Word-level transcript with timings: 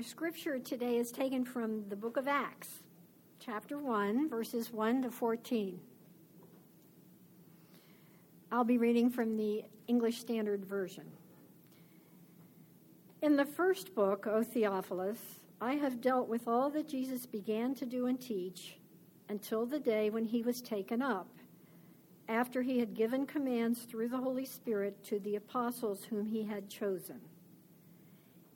Our 0.00 0.04
scripture 0.04 0.58
today 0.58 0.96
is 0.96 1.12
taken 1.12 1.44
from 1.44 1.86
the 1.90 1.94
book 1.94 2.16
of 2.16 2.26
Acts, 2.26 2.84
chapter 3.38 3.76
1, 3.76 4.30
verses 4.30 4.72
1 4.72 5.02
to 5.02 5.10
14. 5.10 5.78
I'll 8.50 8.64
be 8.64 8.78
reading 8.78 9.10
from 9.10 9.36
the 9.36 9.64
English 9.88 10.16
Standard 10.16 10.64
Version. 10.64 11.04
In 13.20 13.36
the 13.36 13.44
first 13.44 13.94
book, 13.94 14.26
O 14.26 14.42
Theophilus, 14.42 15.40
I 15.60 15.74
have 15.74 16.00
dealt 16.00 16.28
with 16.28 16.48
all 16.48 16.70
that 16.70 16.88
Jesus 16.88 17.26
began 17.26 17.74
to 17.74 17.84
do 17.84 18.06
and 18.06 18.18
teach 18.18 18.78
until 19.28 19.66
the 19.66 19.80
day 19.80 20.08
when 20.08 20.24
he 20.24 20.40
was 20.40 20.62
taken 20.62 21.02
up, 21.02 21.28
after 22.26 22.62
he 22.62 22.78
had 22.78 22.94
given 22.94 23.26
commands 23.26 23.82
through 23.82 24.08
the 24.08 24.16
Holy 24.16 24.46
Spirit 24.46 25.04
to 25.04 25.18
the 25.18 25.36
apostles 25.36 26.04
whom 26.04 26.24
he 26.24 26.44
had 26.44 26.70
chosen. 26.70 27.20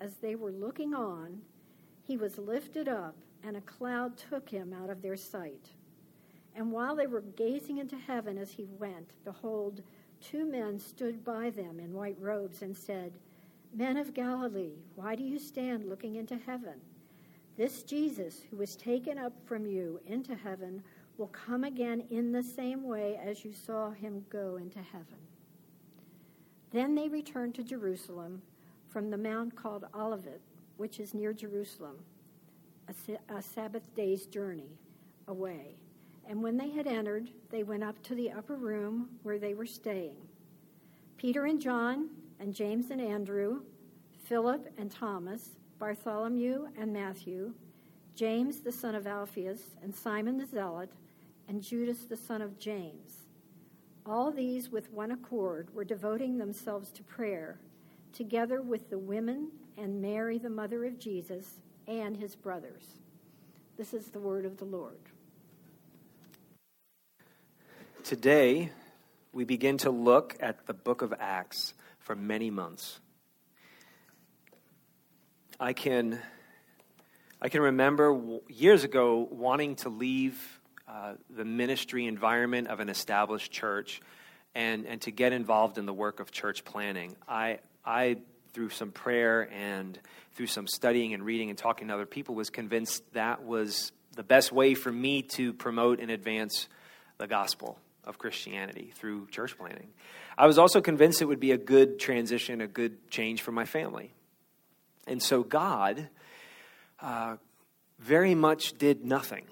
as 0.00 0.16
they 0.16 0.34
were 0.34 0.52
looking 0.52 0.94
on, 0.94 1.40
he 2.02 2.16
was 2.16 2.38
lifted 2.38 2.88
up, 2.88 3.16
and 3.42 3.56
a 3.56 3.60
cloud 3.62 4.16
took 4.16 4.48
him 4.48 4.72
out 4.72 4.90
of 4.90 5.02
their 5.02 5.16
sight. 5.16 5.70
And 6.54 6.72
while 6.72 6.96
they 6.96 7.06
were 7.06 7.20
gazing 7.20 7.78
into 7.78 7.96
heaven 7.96 8.36
as 8.36 8.50
he 8.50 8.66
went, 8.78 9.10
behold, 9.24 9.82
two 10.20 10.44
men 10.44 10.78
stood 10.78 11.24
by 11.24 11.50
them 11.50 11.78
in 11.78 11.92
white 11.92 12.16
robes 12.18 12.62
and 12.62 12.76
said, 12.76 13.12
Men 13.72 13.96
of 13.96 14.14
Galilee, 14.14 14.74
why 14.96 15.14
do 15.14 15.22
you 15.22 15.38
stand 15.38 15.88
looking 15.88 16.16
into 16.16 16.36
heaven? 16.36 16.80
This 17.56 17.82
Jesus, 17.82 18.40
who 18.50 18.56
was 18.56 18.74
taken 18.74 19.18
up 19.18 19.32
from 19.44 19.66
you 19.66 20.00
into 20.06 20.34
heaven, 20.34 20.82
will 21.18 21.28
come 21.28 21.64
again 21.64 22.02
in 22.10 22.32
the 22.32 22.42
same 22.42 22.82
way 22.82 23.20
as 23.22 23.44
you 23.44 23.52
saw 23.52 23.90
him 23.90 24.24
go 24.30 24.56
into 24.56 24.80
heaven. 24.80 25.18
Then 26.72 26.94
they 26.94 27.08
returned 27.08 27.54
to 27.56 27.62
Jerusalem 27.62 28.42
from 28.90 29.10
the 29.10 29.16
mount 29.16 29.54
called 29.54 29.86
Olivet, 29.94 30.40
which 30.76 30.98
is 30.98 31.14
near 31.14 31.32
Jerusalem, 31.32 31.96
a, 32.88 33.34
a 33.34 33.40
Sabbath 33.40 33.94
day's 33.94 34.26
journey 34.26 34.78
away. 35.28 35.76
And 36.28 36.42
when 36.42 36.56
they 36.56 36.70
had 36.70 36.86
entered, 36.86 37.30
they 37.50 37.62
went 37.62 37.84
up 37.84 38.02
to 38.04 38.14
the 38.14 38.30
upper 38.30 38.56
room 38.56 39.10
where 39.22 39.38
they 39.38 39.54
were 39.54 39.66
staying. 39.66 40.16
Peter 41.16 41.44
and 41.46 41.60
John, 41.60 42.08
and 42.38 42.54
James 42.54 42.90
and 42.90 43.00
Andrew, 43.00 43.62
Philip 44.24 44.72
and 44.78 44.90
Thomas, 44.90 45.50
Bartholomew 45.78 46.68
and 46.78 46.92
Matthew, 46.92 47.52
James 48.14 48.60
the 48.60 48.72
son 48.72 48.94
of 48.94 49.06
Alphaeus, 49.06 49.76
and 49.82 49.94
Simon 49.94 50.38
the 50.38 50.46
Zealot, 50.46 50.90
and 51.48 51.62
Judas 51.62 52.04
the 52.04 52.16
son 52.16 52.42
of 52.42 52.58
James. 52.58 53.26
All 54.06 54.30
these, 54.30 54.70
with 54.70 54.92
one 54.92 55.10
accord, 55.10 55.74
were 55.74 55.84
devoting 55.84 56.38
themselves 56.38 56.90
to 56.92 57.02
prayer 57.02 57.58
together 58.12 58.60
with 58.60 58.90
the 58.90 58.98
women 58.98 59.50
and 59.76 60.00
Mary, 60.00 60.38
the 60.38 60.50
mother 60.50 60.84
of 60.84 60.98
Jesus, 60.98 61.60
and 61.86 62.16
his 62.16 62.36
brothers. 62.36 62.84
This 63.76 63.94
is 63.94 64.08
the 64.08 64.18
word 64.18 64.44
of 64.44 64.58
the 64.58 64.64
Lord. 64.64 64.98
Today, 68.04 68.70
we 69.32 69.44
begin 69.44 69.78
to 69.78 69.90
look 69.90 70.36
at 70.40 70.66
the 70.66 70.74
book 70.74 71.02
of 71.02 71.14
Acts 71.18 71.74
for 71.98 72.14
many 72.14 72.50
months. 72.50 72.98
I 75.58 75.72
can, 75.72 76.18
I 77.40 77.48
can 77.48 77.60
remember 77.60 78.38
years 78.48 78.84
ago 78.84 79.28
wanting 79.30 79.76
to 79.76 79.88
leave 79.88 80.60
uh, 80.88 81.14
the 81.28 81.44
ministry 81.44 82.06
environment 82.06 82.68
of 82.68 82.80
an 82.80 82.88
established 82.88 83.52
church 83.52 84.00
and, 84.54 84.86
and 84.86 85.00
to 85.02 85.10
get 85.10 85.32
involved 85.32 85.78
in 85.78 85.86
the 85.86 85.92
work 85.92 86.18
of 86.18 86.32
church 86.32 86.64
planning. 86.64 87.14
I, 87.28 87.60
I, 87.90 88.16
through 88.52 88.70
some 88.70 88.92
prayer 88.92 89.50
and 89.52 89.98
through 90.34 90.46
some 90.46 90.68
studying 90.68 91.12
and 91.12 91.24
reading 91.24 91.50
and 91.50 91.58
talking 91.58 91.88
to 91.88 91.94
other 91.94 92.06
people, 92.06 92.36
was 92.36 92.48
convinced 92.48 93.02
that 93.14 93.42
was 93.42 93.90
the 94.14 94.22
best 94.22 94.52
way 94.52 94.74
for 94.74 94.92
me 94.92 95.22
to 95.22 95.52
promote 95.52 95.98
and 95.98 96.10
advance 96.10 96.68
the 97.18 97.26
gospel 97.26 97.78
of 98.04 98.16
Christianity 98.16 98.92
through 98.94 99.26
church 99.28 99.58
planning. 99.58 99.88
I 100.38 100.46
was 100.46 100.56
also 100.56 100.80
convinced 100.80 101.20
it 101.20 101.26
would 101.26 101.40
be 101.40 101.52
a 101.52 101.58
good 101.58 101.98
transition, 101.98 102.60
a 102.60 102.68
good 102.68 103.10
change 103.10 103.42
for 103.42 103.52
my 103.52 103.64
family. 103.64 104.12
And 105.06 105.20
so 105.20 105.42
God 105.42 106.08
uh, 107.00 107.36
very 107.98 108.34
much 108.34 108.78
did 108.78 109.04
nothing 109.04 109.44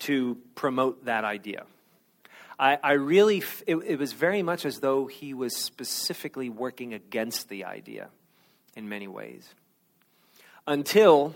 to 0.00 0.38
promote 0.54 1.04
that 1.04 1.24
idea. 1.24 1.64
I, 2.62 2.78
I 2.80 2.92
really, 2.92 3.42
it, 3.66 3.74
it 3.74 3.98
was 3.98 4.12
very 4.12 4.40
much 4.40 4.64
as 4.64 4.78
though 4.78 5.06
he 5.06 5.34
was 5.34 5.56
specifically 5.56 6.48
working 6.48 6.94
against 6.94 7.48
the 7.48 7.64
idea 7.64 8.08
in 8.76 8.88
many 8.88 9.08
ways. 9.08 9.52
Until 10.64 11.34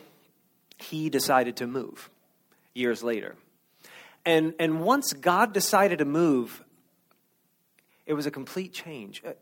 he 0.78 1.10
decided 1.10 1.56
to 1.56 1.66
move 1.66 2.10
years 2.74 3.02
later. 3.02 3.34
And, 4.24 4.54
and 4.60 4.80
once 4.82 5.14
God 5.14 5.52
decided 5.52 5.98
to 5.98 6.04
move, 6.04 6.62
it 8.06 8.14
was 8.14 8.26
a 8.26 8.30
complete 8.30 8.72
change. 8.72 9.20
Uh, 9.26 9.32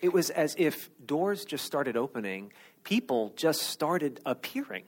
it 0.00 0.14
was 0.14 0.30
as 0.30 0.54
if 0.56 0.88
doors 1.04 1.44
just 1.44 1.66
started 1.66 1.98
opening, 1.98 2.50
people 2.82 3.34
just 3.36 3.60
started 3.64 4.20
appearing. 4.24 4.84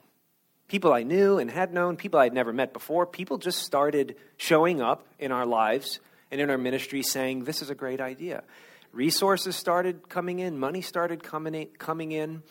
People 0.67 0.93
I 0.93 1.03
knew 1.03 1.37
and 1.37 1.51
had 1.51 1.71
known, 1.71 1.95
people 1.95 2.19
I'd 2.19 2.33
never 2.33 2.53
met 2.53 2.73
before, 2.73 3.05
people 3.05 3.37
just 3.37 3.59
started 3.59 4.15
showing 4.37 4.81
up 4.81 5.05
in 5.19 5.31
our 5.31 5.45
lives 5.45 5.99
and 6.31 6.39
in 6.41 6.49
our 6.49 6.57
ministry 6.57 7.03
saying, 7.03 7.43
This 7.43 7.61
is 7.61 7.69
a 7.69 7.75
great 7.75 8.01
idea. 8.01 8.43
Resources 8.91 9.55
started 9.55 10.09
coming 10.09 10.39
in, 10.39 10.57
money 10.57 10.81
started 10.81 11.23
coming 11.23 11.53
in, 11.53 11.67
coming 11.77 12.11
in 12.11 12.43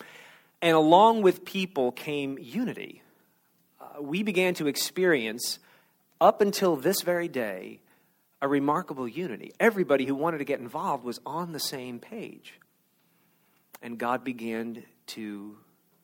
and 0.61 0.75
along 0.75 1.21
with 1.21 1.45
people 1.45 1.91
came 1.91 2.37
unity. 2.39 3.01
Uh, 3.79 4.01
we 4.01 4.23
began 4.23 4.53
to 4.55 4.67
experience, 4.67 5.59
up 6.19 6.41
until 6.41 6.75
this 6.75 7.01
very 7.01 7.27
day, 7.27 7.79
a 8.41 8.47
remarkable 8.47 9.07
unity. 9.07 9.53
Everybody 9.59 10.05
who 10.05 10.15
wanted 10.15 10.39
to 10.39 10.45
get 10.45 10.59
involved 10.59 11.03
was 11.03 11.19
on 11.25 11.53
the 11.53 11.59
same 11.59 11.99
page. 11.99 12.53
And 13.81 13.97
God 13.97 14.23
began 14.23 14.83
to 15.07 15.57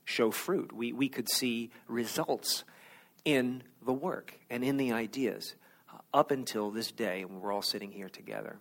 show 0.05 0.31
fruit. 0.31 0.71
We, 0.71 0.93
we 0.93 1.09
could 1.09 1.29
see 1.29 1.71
results 1.87 2.63
in 3.25 3.63
the 3.85 3.93
work 3.93 4.33
and 4.49 4.63
in 4.63 4.77
the 4.77 4.93
ideas 4.93 5.55
up 6.15 6.31
until 6.31 6.71
this 6.71 6.93
day 6.93 7.25
when 7.25 7.41
we're 7.41 7.51
all 7.51 7.61
sitting 7.61 7.91
here 7.91 8.07
together. 8.07 8.57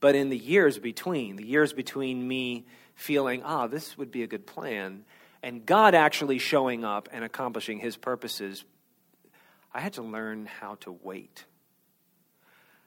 But 0.00 0.14
in 0.14 0.28
the 0.28 0.36
years 0.36 0.78
between, 0.78 1.36
the 1.36 1.46
years 1.46 1.72
between 1.72 2.28
me 2.28 2.66
feeling, 2.94 3.42
ah, 3.42 3.66
this 3.66 3.96
would 3.96 4.10
be 4.10 4.22
a 4.22 4.26
good 4.26 4.46
plan, 4.46 5.04
and 5.42 5.64
God 5.64 5.94
actually 5.94 6.38
showing 6.38 6.84
up 6.84 7.08
and 7.10 7.24
accomplishing 7.24 7.78
his 7.78 7.96
purposes, 7.96 8.64
I 9.72 9.80
had 9.80 9.94
to 9.94 10.02
learn 10.02 10.44
how 10.44 10.74
to 10.80 10.92
wait. 10.92 11.46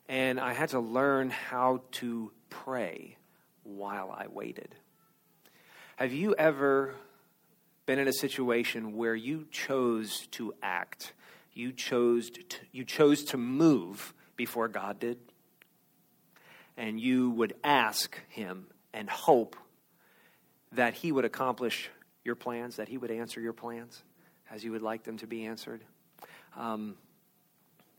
And 0.07 0.39
I 0.39 0.53
had 0.53 0.69
to 0.69 0.79
learn 0.79 1.31
how 1.31 1.81
to 1.93 2.31
pray 2.51 3.17
while 3.63 4.11
I 4.11 4.27
waited. 4.27 4.75
Have 5.95 6.13
you 6.13 6.35
ever 6.35 6.93
been 7.87 7.97
in 7.97 8.07
a 8.07 8.13
situation 8.13 8.95
where 8.95 9.15
you 9.15 9.47
chose 9.49 10.27
to 10.31 10.53
act 10.61 11.13
you 11.53 11.71
chose 11.71 12.29
to, 12.31 12.41
you 12.71 12.83
chose 12.83 13.23
to 13.25 13.37
move 13.37 14.13
before 14.35 14.67
God 14.67 14.99
did. 14.99 15.17
And 16.77 16.99
you 16.99 17.29
would 17.31 17.53
ask 17.63 18.19
Him 18.29 18.67
and 18.93 19.09
hope 19.09 19.55
that 20.71 20.95
He 20.95 21.11
would 21.11 21.25
accomplish 21.25 21.89
your 22.23 22.35
plans, 22.35 22.77
that 22.77 22.87
He 22.87 22.97
would 22.97 23.11
answer 23.11 23.39
your 23.39 23.53
plans 23.53 24.01
as 24.51 24.63
you 24.63 24.71
would 24.71 24.81
like 24.81 25.03
them 25.03 25.17
to 25.17 25.27
be 25.27 25.45
answered. 25.45 25.81
Um, 26.57 26.95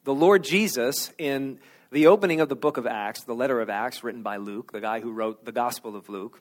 the 0.05 0.15
Lord 0.15 0.45
Jesus, 0.45 1.13
in 1.19 1.59
the 1.91 2.09
opening 2.09 2.41
of 2.41 2.49
the 2.49 2.57
book 2.57 2.77
of 2.77 2.87
Acts, 2.87 3.25
the 3.25 3.35
letter 3.35 3.61
of 3.61 3.71
Acts 3.71 4.05
written 4.05 4.23
by 4.23 4.37
Luke, 4.37 4.73
the 4.73 4.81
guy 4.81 5.01
who 5.01 5.13
wrote 5.13 5.45
the 5.45 5.53
Gospel 5.53 5.97
of 5.97 6.09
Luke, 6.09 6.41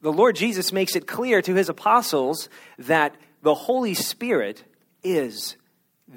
the 0.00 0.12
Lord 0.12 0.36
Jesus 0.36 0.72
makes 0.72 0.94
it 0.94 1.06
clear 1.06 1.42
to 1.42 1.54
his 1.54 1.68
apostles 1.68 2.48
that 2.78 3.16
the 3.42 3.54
Holy 3.54 3.94
Spirit 3.94 4.62
is 5.02 5.56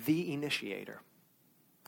the 0.06 0.34
initiator 0.34 1.02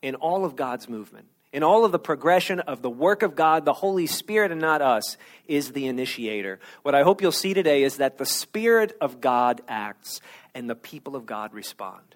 in 0.02 0.16
all 0.16 0.46
of 0.46 0.56
God's 0.56 0.90
movement. 0.90 1.28
In 1.54 1.64
all 1.64 1.84
of 1.84 1.92
the 1.92 2.00
progression 2.00 2.62
of 2.62 2.82
the 2.82 2.90
work 2.90 3.24
of 3.24 3.36
God, 3.36 3.66
the 3.66 3.74
Holy 3.74 4.08
Spirit 4.08 4.52
and 4.52 4.62
not 4.62 4.82
us 4.82 5.18
is 5.48 5.74
the 5.74 5.88
initiator. 5.88 6.60
What 6.82 6.96
I 6.96 7.04
hope 7.04 7.22
you'll 7.22 7.34
see 7.34 7.54
today 7.54 7.84
is 7.84 7.98
that 7.98 8.18
the 8.18 8.26
Spirit 8.26 8.96
of 9.02 9.20
God 9.20 9.62
acts 9.68 10.22
and 10.56 10.70
the 10.70 10.76
people 10.76 11.16
of 11.16 11.26
God 11.26 11.54
respond. 11.54 12.16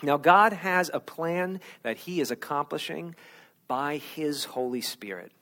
Now, 0.00 0.16
God 0.16 0.52
has 0.52 0.90
a 0.92 1.00
plan 1.00 1.60
that 1.82 1.96
He 1.96 2.20
is 2.20 2.30
accomplishing 2.30 3.14
by 3.66 3.98
His 3.98 4.44
Holy 4.44 4.80
Spirit. 4.80 5.32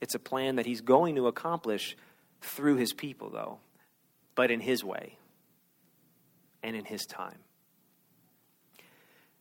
It's 0.00 0.14
a 0.14 0.18
plan 0.18 0.56
that 0.56 0.66
He's 0.66 0.80
going 0.80 1.16
to 1.16 1.28
accomplish 1.28 1.96
through 2.40 2.76
His 2.76 2.92
people, 2.92 3.30
though, 3.30 3.58
but 4.34 4.50
in 4.50 4.60
His 4.60 4.84
way 4.84 5.16
and 6.62 6.76
in 6.76 6.84
His 6.84 7.06
time. 7.06 7.38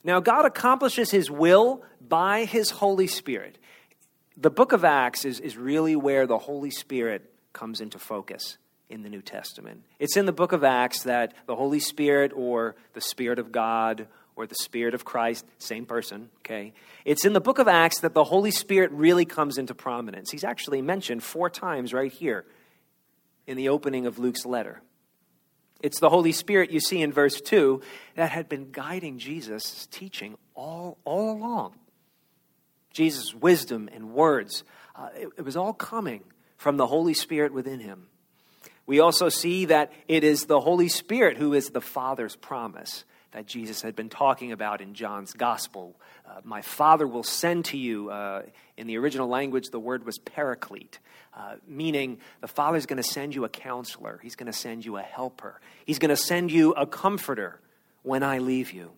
Now, 0.07 0.21
God 0.21 0.45
accomplishes 0.45 1.11
His 1.11 1.29
will 1.29 1.83
by 1.99 2.45
His 2.45 2.71
Holy 2.71 3.07
Spirit. 3.07 3.57
The 4.37 4.49
book 4.49 4.71
of 4.71 4.85
Acts 4.85 5.25
is, 5.25 5.41
is 5.41 5.57
really 5.57 5.97
where 5.97 6.25
the 6.25 6.37
Holy 6.37 6.71
Spirit 6.71 7.29
comes 7.51 7.81
into 7.81 7.99
focus 7.99 8.57
in 8.89 9.03
the 9.03 9.09
New 9.09 9.21
Testament. 9.21 9.83
It's 9.99 10.15
in 10.15 10.25
the 10.25 10.31
book 10.31 10.53
of 10.53 10.63
Acts 10.63 11.03
that 11.03 11.33
the 11.45 11.57
Holy 11.57 11.81
Spirit 11.81 12.31
or 12.33 12.77
the 12.93 13.01
Spirit 13.01 13.37
of 13.37 13.51
God 13.51 14.07
or 14.37 14.47
the 14.47 14.55
Spirit 14.55 14.93
of 14.93 15.03
Christ, 15.03 15.45
same 15.57 15.85
person, 15.85 16.29
okay? 16.39 16.71
It's 17.03 17.25
in 17.25 17.33
the 17.33 17.41
book 17.41 17.59
of 17.59 17.67
Acts 17.67 17.99
that 17.99 18.13
the 18.13 18.23
Holy 18.23 18.51
Spirit 18.51 18.91
really 18.91 19.25
comes 19.25 19.57
into 19.57 19.75
prominence. 19.75 20.31
He's 20.31 20.45
actually 20.45 20.81
mentioned 20.81 21.21
four 21.21 21.49
times 21.49 21.93
right 21.93 22.13
here 22.13 22.45
in 23.45 23.57
the 23.57 23.67
opening 23.67 24.05
of 24.05 24.19
Luke's 24.19 24.45
letter. 24.45 24.81
It's 25.81 25.99
the 25.99 26.09
Holy 26.09 26.31
Spirit 26.31 26.71
you 26.71 26.79
see 26.79 27.01
in 27.01 27.13
verse 27.13 27.39
2 27.41 27.81
that 28.15 28.31
had 28.31 28.49
been 28.49 28.71
guiding 28.71 29.19
Jesus' 29.19 29.87
teaching 29.91 30.37
all, 30.55 30.97
all 31.05 31.31
along. 31.31 31.75
Jesus' 32.91 33.33
wisdom 33.33 33.89
and 33.93 34.11
words, 34.13 34.63
uh, 34.95 35.09
it, 35.15 35.29
it 35.37 35.41
was 35.45 35.55
all 35.55 35.73
coming 35.73 36.23
from 36.57 36.77
the 36.77 36.87
Holy 36.87 37.13
Spirit 37.13 37.53
within 37.53 37.79
him. 37.79 38.07
We 38.87 38.99
also 38.99 39.29
see 39.29 39.65
that 39.65 39.91
it 40.07 40.23
is 40.23 40.45
the 40.45 40.61
Holy 40.61 40.87
Spirit 40.87 41.37
who 41.37 41.53
is 41.53 41.69
the 41.69 41.81
Father's 41.81 42.35
promise 42.35 43.03
that 43.37 43.45
Jesus 43.45 43.83
had 43.83 43.95
been 43.95 44.09
talking 44.09 44.51
about 44.51 44.81
in 44.81 44.95
John's 44.95 45.31
Gospel. 45.33 45.95
Uh, 46.27 46.39
my 46.43 46.63
Father 46.63 47.05
will 47.05 47.21
send 47.21 47.65
to 47.65 47.77
you, 47.77 48.09
uh, 48.09 48.41
in 48.77 48.87
the 48.87 48.97
original 48.97 49.27
language, 49.27 49.67
the 49.69 49.79
word 49.79 50.07
was 50.07 50.17
paraclete, 50.17 50.97
uh, 51.35 51.57
meaning 51.67 52.17
the 52.41 52.47
Father's 52.47 52.87
going 52.87 52.97
to 52.97 53.07
send 53.07 53.35
you 53.35 53.45
a 53.45 53.49
counselor, 53.49 54.19
He's 54.23 54.35
going 54.35 54.51
to 54.51 54.57
send 54.57 54.85
you 54.85 54.97
a 54.97 55.03
helper, 55.03 55.61
He's 55.85 55.99
going 55.99 56.09
to 56.09 56.17
send 56.17 56.51
you 56.51 56.71
a 56.71 56.87
comforter 56.87 57.61
when 58.01 58.23
I 58.23 58.39
leave 58.39 58.71
you. 58.71 58.89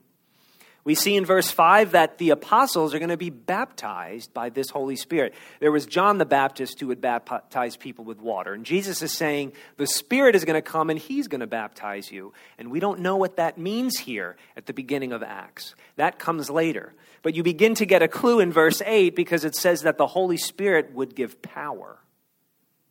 We 0.89 0.95
see 0.95 1.15
in 1.15 1.23
verse 1.23 1.51
5 1.51 1.91
that 1.91 2.17
the 2.17 2.31
apostles 2.31 2.95
are 2.95 2.97
going 2.97 3.09
to 3.09 3.15
be 3.15 3.29
baptized 3.29 4.33
by 4.33 4.49
this 4.49 4.71
Holy 4.71 4.95
Spirit. 4.95 5.35
There 5.59 5.71
was 5.71 5.85
John 5.85 6.17
the 6.17 6.25
Baptist 6.25 6.79
who 6.79 6.87
would 6.87 6.99
baptize 6.99 7.77
people 7.77 8.05
with 8.05 8.19
water. 8.19 8.55
And 8.55 8.65
Jesus 8.65 9.03
is 9.03 9.11
saying 9.11 9.53
the 9.77 9.85
Spirit 9.85 10.33
is 10.33 10.45
going 10.45 10.55
to 10.55 10.63
come 10.63 10.89
and 10.89 10.97
he's 10.97 11.27
going 11.27 11.41
to 11.41 11.45
baptize 11.45 12.11
you. 12.11 12.33
And 12.57 12.71
we 12.71 12.79
don't 12.79 13.01
know 13.01 13.17
what 13.17 13.35
that 13.35 13.59
means 13.59 13.99
here 13.99 14.35
at 14.57 14.65
the 14.65 14.73
beginning 14.73 15.13
of 15.13 15.21
Acts. 15.21 15.75
That 15.97 16.17
comes 16.17 16.49
later. 16.49 16.95
But 17.21 17.35
you 17.35 17.43
begin 17.43 17.75
to 17.75 17.85
get 17.85 18.01
a 18.01 18.07
clue 18.07 18.39
in 18.39 18.51
verse 18.51 18.81
8 18.83 19.15
because 19.15 19.45
it 19.45 19.53
says 19.53 19.83
that 19.83 19.99
the 19.99 20.07
Holy 20.07 20.37
Spirit 20.37 20.91
would 20.95 21.13
give 21.13 21.39
power 21.43 21.99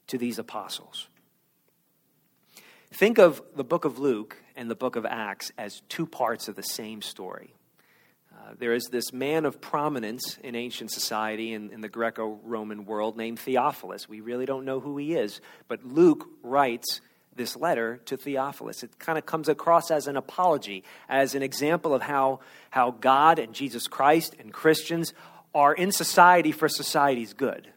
to 0.06 0.18
these 0.18 0.38
apostles. 0.38 1.08
Think 2.92 3.18
of 3.18 3.42
the 3.56 3.64
book 3.64 3.84
of 3.84 3.98
Luke 3.98 4.36
and 4.54 4.70
the 4.70 4.76
book 4.76 4.94
of 4.94 5.04
Acts 5.04 5.50
as 5.58 5.82
two 5.88 6.06
parts 6.06 6.46
of 6.46 6.54
the 6.54 6.62
same 6.62 7.02
story. 7.02 7.54
There 8.58 8.72
is 8.72 8.84
this 8.90 9.12
man 9.12 9.44
of 9.44 9.60
prominence 9.60 10.38
in 10.42 10.54
ancient 10.54 10.90
society 10.90 11.52
in, 11.52 11.70
in 11.70 11.80
the 11.80 11.88
Greco 11.88 12.38
Roman 12.44 12.84
world 12.84 13.16
named 13.16 13.38
Theophilus. 13.38 14.08
We 14.08 14.20
really 14.20 14.46
don't 14.46 14.64
know 14.64 14.80
who 14.80 14.96
he 14.96 15.14
is, 15.14 15.40
but 15.66 15.84
Luke 15.84 16.28
writes 16.42 17.00
this 17.34 17.56
letter 17.56 18.00
to 18.06 18.16
Theophilus. 18.16 18.82
It 18.82 18.98
kind 18.98 19.18
of 19.18 19.26
comes 19.26 19.48
across 19.48 19.90
as 19.90 20.06
an 20.06 20.16
apology, 20.16 20.84
as 21.08 21.34
an 21.34 21.42
example 21.42 21.94
of 21.94 22.02
how, 22.02 22.40
how 22.70 22.90
God 22.90 23.38
and 23.38 23.54
Jesus 23.54 23.86
Christ 23.86 24.34
and 24.38 24.52
Christians 24.52 25.14
are 25.54 25.72
in 25.72 25.92
society 25.92 26.52
for 26.52 26.68
society's 26.68 27.32
good 27.32 27.68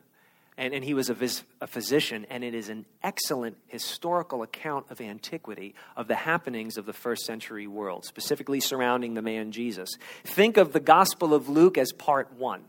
and, 0.62 0.76
and 0.76 0.84
he 0.84 0.94
was 0.94 1.10
a, 1.10 1.16
vis, 1.16 1.44
a 1.60 1.66
physician, 1.66 2.28
and 2.30 2.44
it 2.44 2.54
is 2.54 2.70
an 2.70 2.86
excellent 3.02 3.58
historical 3.66 4.44
account 4.44 4.86
of 4.92 5.02
antiquity 5.02 5.74
of 5.98 6.08
the 6.08 6.14
happenings 6.14 6.78
of 6.78 6.86
the 6.86 6.94
first 6.94 7.26
century 7.26 7.66
world, 7.66 8.06
specifically 8.06 8.60
surrounding 8.60 9.16
the 9.16 9.24
man 9.24 9.52
Jesus. 9.52 9.90
Think 10.24 10.58
of 10.58 10.72
the 10.72 10.80
Gospel 10.80 11.34
of 11.34 11.50
Luke 11.50 11.80
as 11.80 11.92
part 11.92 12.34
one, 12.38 12.62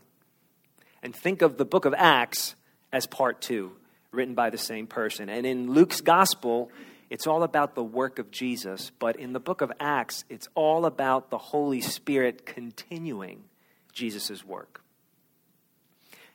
and 1.03 1.15
think 1.15 1.43
of 1.43 1.57
the 1.57 1.65
book 1.65 1.85
of 1.85 1.93
Acts 1.95 2.55
as 2.91 3.05
part 3.05 3.41
two, 3.41 3.73
written 4.11 4.33
by 4.33 4.49
the 4.49 4.57
same 4.57 4.87
person. 4.87 5.29
And 5.29 5.45
in 5.45 5.71
Luke's 5.71 6.01
Gospel, 6.01 6.71
it's 7.11 7.27
all 7.27 7.43
about 7.43 7.75
the 7.75 7.83
work 7.83 8.17
of 8.17 8.31
Jesus, 8.31 8.91
but 8.97 9.17
in 9.17 9.33
the 9.33 9.39
book 9.39 9.61
of 9.61 9.71
Acts, 9.79 10.25
it's 10.29 10.47
all 10.55 10.87
about 10.87 11.29
the 11.29 11.37
Holy 11.37 11.81
Spirit 11.81 12.43
continuing 12.43 13.43
Jesus' 13.91 14.43
work. 14.43 14.81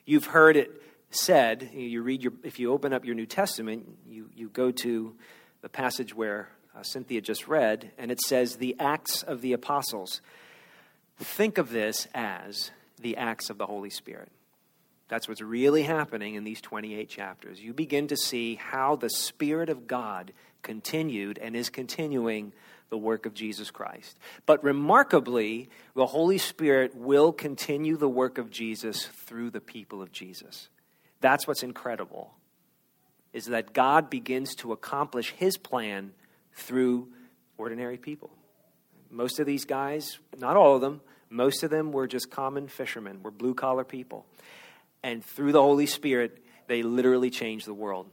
You've 0.05 0.27
heard 0.27 0.55
it 0.55 0.81
said, 1.11 1.69
you 1.73 2.01
read 2.01 2.23
your, 2.23 2.33
if 2.43 2.59
you 2.59 2.71
open 2.71 2.93
up 2.93 3.05
your 3.05 3.15
New 3.15 3.25
Testament, 3.25 3.87
you, 4.07 4.29
you 4.35 4.49
go 4.49 4.71
to 4.71 5.15
the 5.61 5.69
passage 5.69 6.15
where 6.15 6.49
uh, 6.75 6.83
Cynthia 6.83 7.21
just 7.21 7.47
read, 7.47 7.91
and 7.97 8.11
it 8.11 8.21
says, 8.21 8.57
the 8.57 8.75
Acts 8.79 9.23
of 9.23 9.41
the 9.41 9.53
Apostles. 9.53 10.21
Think 11.17 11.57
of 11.57 11.71
this 11.71 12.07
as 12.13 12.71
the 13.01 13.17
acts 13.17 13.49
of 13.49 13.57
the 13.57 13.65
Holy 13.65 13.89
Spirit. 13.89 14.31
That's 15.09 15.27
what's 15.27 15.41
really 15.41 15.83
happening 15.83 16.35
in 16.35 16.43
these 16.43 16.61
28 16.61 17.09
chapters. 17.09 17.59
You 17.59 17.73
begin 17.73 18.07
to 18.07 18.17
see 18.17 18.55
how 18.55 18.95
the 18.95 19.09
Spirit 19.09 19.69
of 19.69 19.87
God 19.87 20.31
continued 20.61 21.39
and 21.39 21.55
is 21.55 21.69
continuing 21.69 22.53
the 22.89 22.97
work 22.97 23.25
of 23.25 23.33
Jesus 23.33 23.71
Christ. 23.71 24.17
But 24.45 24.63
remarkably, 24.63 25.69
the 25.95 26.05
Holy 26.05 26.37
Spirit 26.37 26.95
will 26.95 27.31
continue 27.31 27.97
the 27.97 28.09
work 28.09 28.37
of 28.37 28.49
Jesus 28.49 29.07
through 29.07 29.49
the 29.49 29.61
people 29.61 30.01
of 30.01 30.11
Jesus. 30.11 30.69
That's 31.21 31.47
what's 31.47 31.63
incredible, 31.63 32.33
is 33.33 33.45
that 33.45 33.73
God 33.73 34.09
begins 34.09 34.55
to 34.55 34.71
accomplish 34.71 35.31
his 35.31 35.57
plan 35.57 36.11
through 36.53 37.09
ordinary 37.57 37.97
people. 37.97 38.31
Most 39.09 39.39
of 39.39 39.45
these 39.45 39.65
guys, 39.65 40.19
not 40.37 40.55
all 40.55 40.75
of 40.75 40.81
them, 40.81 41.01
most 41.29 41.63
of 41.63 41.69
them 41.69 41.91
were 41.91 42.07
just 42.07 42.31
common 42.31 42.67
fishermen, 42.67 43.21
were 43.21 43.31
blue 43.31 43.53
collar 43.53 43.83
people. 43.83 44.25
And 45.03 45.23
through 45.23 45.51
the 45.51 45.61
Holy 45.61 45.85
Spirit, 45.85 46.43
they 46.67 46.83
literally 46.83 47.29
changed 47.29 47.65
the 47.65 47.73
world. 47.73 48.07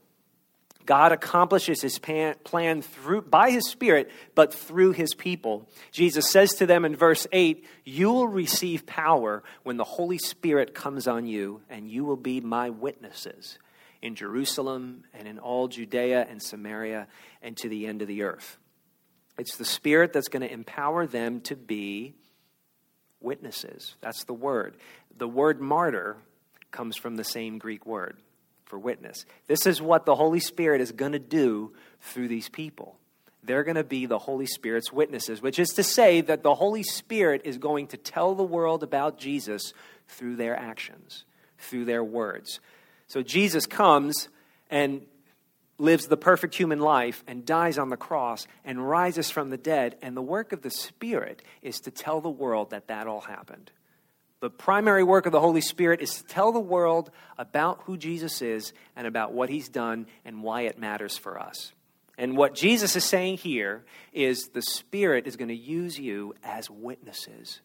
God 0.86 1.12
accomplishes 1.12 1.82
his 1.82 1.98
plan 1.98 2.82
through, 2.82 3.22
by 3.22 3.50
his 3.50 3.68
Spirit, 3.68 4.10
but 4.34 4.54
through 4.54 4.92
his 4.92 5.14
people. 5.14 5.68
Jesus 5.90 6.30
says 6.30 6.52
to 6.54 6.66
them 6.66 6.84
in 6.84 6.94
verse 6.94 7.26
8, 7.32 7.66
You 7.84 8.12
will 8.12 8.28
receive 8.28 8.86
power 8.86 9.42
when 9.64 9.76
the 9.76 9.84
Holy 9.84 10.18
Spirit 10.18 10.74
comes 10.74 11.08
on 11.08 11.26
you, 11.26 11.60
and 11.68 11.90
you 11.90 12.04
will 12.04 12.16
be 12.16 12.40
my 12.40 12.70
witnesses 12.70 13.58
in 14.00 14.14
Jerusalem 14.14 15.04
and 15.12 15.26
in 15.26 15.38
all 15.38 15.66
Judea 15.66 16.26
and 16.30 16.40
Samaria 16.40 17.08
and 17.42 17.56
to 17.58 17.68
the 17.68 17.86
end 17.86 18.00
of 18.00 18.08
the 18.08 18.22
earth. 18.22 18.56
It's 19.38 19.56
the 19.56 19.64
Spirit 19.64 20.12
that's 20.12 20.28
going 20.28 20.42
to 20.42 20.52
empower 20.52 21.06
them 21.06 21.40
to 21.42 21.56
be 21.56 22.14
witnesses. 23.20 23.96
That's 24.00 24.24
the 24.24 24.34
word. 24.34 24.76
The 25.18 25.28
word 25.28 25.60
martyr 25.60 26.16
comes 26.70 26.96
from 26.96 27.16
the 27.16 27.24
same 27.24 27.58
Greek 27.58 27.84
word 27.84 28.16
for 28.66 28.78
witness. 28.78 29.24
This 29.46 29.66
is 29.66 29.80
what 29.80 30.04
the 30.04 30.14
Holy 30.14 30.40
Spirit 30.40 30.80
is 30.80 30.92
going 30.92 31.12
to 31.12 31.18
do 31.18 31.72
through 32.00 32.28
these 32.28 32.48
people. 32.48 32.98
They're 33.42 33.64
going 33.64 33.76
to 33.76 33.84
be 33.84 34.06
the 34.06 34.18
Holy 34.18 34.46
Spirit's 34.46 34.92
witnesses, 34.92 35.40
which 35.40 35.58
is 35.58 35.68
to 35.70 35.82
say 35.82 36.20
that 36.20 36.42
the 36.42 36.54
Holy 36.54 36.82
Spirit 36.82 37.42
is 37.44 37.58
going 37.58 37.86
to 37.88 37.96
tell 37.96 38.34
the 38.34 38.42
world 38.42 38.82
about 38.82 39.18
Jesus 39.18 39.72
through 40.08 40.36
their 40.36 40.58
actions, 40.58 41.24
through 41.58 41.84
their 41.84 42.02
words. 42.02 42.60
So 43.06 43.22
Jesus 43.22 43.66
comes 43.66 44.28
and 44.68 45.02
lives 45.78 46.08
the 46.08 46.16
perfect 46.16 46.54
human 46.54 46.80
life 46.80 47.22
and 47.28 47.44
dies 47.44 47.78
on 47.78 47.90
the 47.90 47.96
cross 47.96 48.46
and 48.64 48.88
rises 48.88 49.30
from 49.30 49.50
the 49.50 49.56
dead. 49.56 49.96
And 50.02 50.16
the 50.16 50.22
work 50.22 50.52
of 50.52 50.62
the 50.62 50.70
Spirit 50.70 51.42
is 51.62 51.80
to 51.80 51.90
tell 51.90 52.20
the 52.20 52.28
world 52.28 52.70
that 52.70 52.88
that 52.88 53.06
all 53.06 53.20
happened. 53.20 53.70
The 54.40 54.50
primary 54.50 55.02
work 55.02 55.26
of 55.26 55.32
the 55.32 55.40
Holy 55.40 55.62
Spirit 55.62 56.02
is 56.02 56.16
to 56.16 56.24
tell 56.24 56.52
the 56.52 56.60
world 56.60 57.10
about 57.38 57.80
who 57.84 57.96
Jesus 57.96 58.42
is 58.42 58.72
and 58.94 59.06
about 59.06 59.32
what 59.32 59.48
he's 59.48 59.68
done 59.68 60.06
and 60.24 60.42
why 60.42 60.62
it 60.62 60.78
matters 60.78 61.16
for 61.16 61.40
us. 61.40 61.72
And 62.18 62.36
what 62.36 62.54
Jesus 62.54 62.96
is 62.96 63.04
saying 63.04 63.38
here 63.38 63.84
is 64.12 64.48
the 64.48 64.62
Spirit 64.62 65.26
is 65.26 65.36
going 65.36 65.48
to 65.48 65.54
use 65.54 65.98
you 65.98 66.34
as 66.42 66.70
witnesses. 66.70 67.60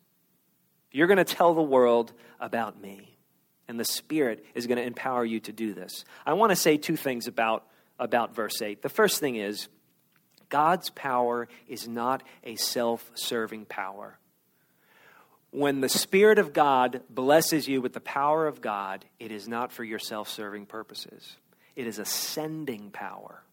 You're 0.91 1.07
going 1.07 1.17
to 1.17 1.23
tell 1.23 1.53
the 1.53 1.61
world 1.61 2.13
about 2.39 2.81
me. 2.81 3.17
And 3.67 3.79
the 3.79 3.85
Spirit 3.85 4.45
is 4.53 4.67
going 4.67 4.77
to 4.77 4.83
empower 4.83 5.23
you 5.23 5.39
to 5.41 5.53
do 5.53 5.73
this. 5.73 6.03
I 6.25 6.33
want 6.33 6.51
to 6.51 6.57
say 6.57 6.77
two 6.77 6.97
things 6.97 7.27
about, 7.27 7.65
about 7.97 8.35
verse 8.35 8.61
8. 8.61 8.81
The 8.81 8.89
first 8.89 9.19
thing 9.19 9.37
is 9.37 9.69
God's 10.49 10.89
power 10.89 11.47
is 11.67 11.87
not 11.87 12.23
a 12.43 12.55
self 12.55 13.09
serving 13.13 13.65
power. 13.65 14.17
When 15.51 15.81
the 15.81 15.89
Spirit 15.89 16.39
of 16.39 16.53
God 16.53 17.01
blesses 17.09 17.67
you 17.67 17.81
with 17.81 17.93
the 17.93 17.99
power 17.99 18.47
of 18.47 18.61
God, 18.61 19.05
it 19.19 19.31
is 19.31 19.47
not 19.47 19.71
for 19.71 19.83
your 19.83 19.99
self 19.99 20.29
serving 20.29 20.65
purposes, 20.65 21.35
it 21.75 21.87
is 21.87 21.99
a 21.99 22.05
sending 22.05 22.89
power. 22.91 23.43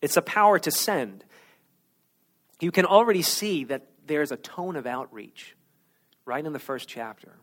It's 0.00 0.16
a 0.16 0.22
power 0.22 0.58
to 0.58 0.70
send. 0.72 1.24
You 2.60 2.72
can 2.72 2.86
already 2.86 3.22
see 3.22 3.64
that 3.64 3.86
there's 4.04 4.32
a 4.32 4.36
tone 4.36 4.74
of 4.74 4.86
outreach 4.86 5.56
right 6.24 6.44
in 6.44 6.52
the 6.52 6.58
first 6.58 6.88
chapter. 6.88 7.36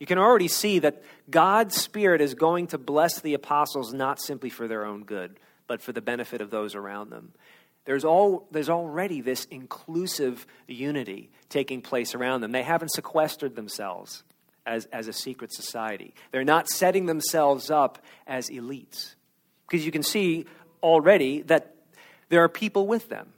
You 0.00 0.06
can 0.06 0.18
already 0.18 0.48
see 0.48 0.78
that 0.80 1.02
God's 1.28 1.76
Spirit 1.76 2.20
is 2.20 2.34
going 2.34 2.68
to 2.68 2.78
bless 2.78 3.20
the 3.20 3.34
apostles 3.34 3.92
not 3.92 4.20
simply 4.20 4.50
for 4.50 4.66
their 4.66 4.84
own 4.84 5.04
good, 5.04 5.38
but 5.66 5.82
for 5.82 5.92
the 5.92 6.00
benefit 6.00 6.40
of 6.40 6.50
those 6.50 6.74
around 6.74 7.10
them. 7.10 7.32
There's, 7.84 8.04
all, 8.04 8.46
there's 8.50 8.68
already 8.68 9.20
this 9.20 9.46
inclusive 9.46 10.46
unity 10.68 11.30
taking 11.48 11.82
place 11.82 12.14
around 12.14 12.42
them. 12.42 12.52
They 12.52 12.62
haven't 12.62 12.90
sequestered 12.90 13.56
themselves 13.56 14.22
as, 14.66 14.86
as 14.92 15.08
a 15.08 15.12
secret 15.12 15.52
society, 15.52 16.14
they're 16.30 16.44
not 16.44 16.68
setting 16.68 17.06
themselves 17.06 17.70
up 17.70 17.98
as 18.26 18.48
elites. 18.50 19.14
Because 19.66 19.84
you 19.86 19.90
can 19.92 20.02
see 20.02 20.46
already 20.82 21.42
that 21.42 21.74
there 22.28 22.44
are 22.44 22.48
people 22.48 22.86
with 22.86 23.08
them 23.08 23.32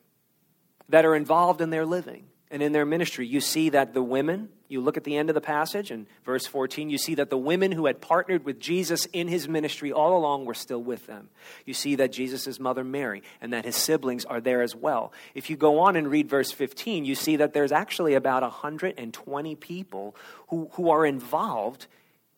that 0.89 1.05
are 1.05 1.15
involved 1.15 1.61
in 1.61 1.71
their 1.71 1.87
living 1.87 2.25
and 2.53 2.63
in 2.63 2.73
their 2.73 2.85
ministry. 2.85 3.27
You 3.27 3.41
see 3.41 3.71
that 3.71 3.95
the 3.95 4.03
women, 4.03 4.51
you 4.69 4.83
look 4.83 4.99
at 4.99 5.05
the 5.05 5.17
end 5.17 5.31
of 5.31 5.35
the 5.35 5.41
passage 5.41 5.91
in 5.91 6.07
verse 6.25 6.47
14, 6.47 6.91
you 6.91 6.99
see 6.99 7.15
that 7.15 7.31
the 7.31 7.39
women 7.39 7.73
who 7.73 7.87
had 7.87 8.03
partnered 8.03 8.45
with 8.45 8.61
Jesus 8.61 9.07
in 9.07 9.27
his 9.27 9.49
ministry 9.49 9.91
all 9.91 10.17
along 10.17 10.45
were 10.45 10.55
still 10.55 10.83
with 10.83 11.07
them. 11.07 11.31
You 11.65 11.73
see 11.73 11.97
that 11.97 12.13
Jesus' 12.13 12.61
mother 12.61 12.85
Mary 12.85 13.23
and 13.41 13.55
that 13.55 13.65
his 13.65 13.75
siblings 13.75 14.27
are 14.27 14.41
there 14.41 14.61
as 14.61 14.77
well. 14.77 15.15
If 15.35 15.49
you 15.49 15.57
go 15.57 15.81
on 15.81 15.97
and 15.97 16.09
read 16.09 16.29
verse 16.29 16.53
15, 16.53 17.07
you 17.07 17.15
see 17.15 17.37
that 17.37 17.55
there's 17.55 17.73
actually 17.73 18.15
about 18.15 18.43
120 18.43 19.57
people 19.57 20.15
who, 20.49 20.69
who 20.75 20.91
are 20.91 21.07
involved 21.07 21.87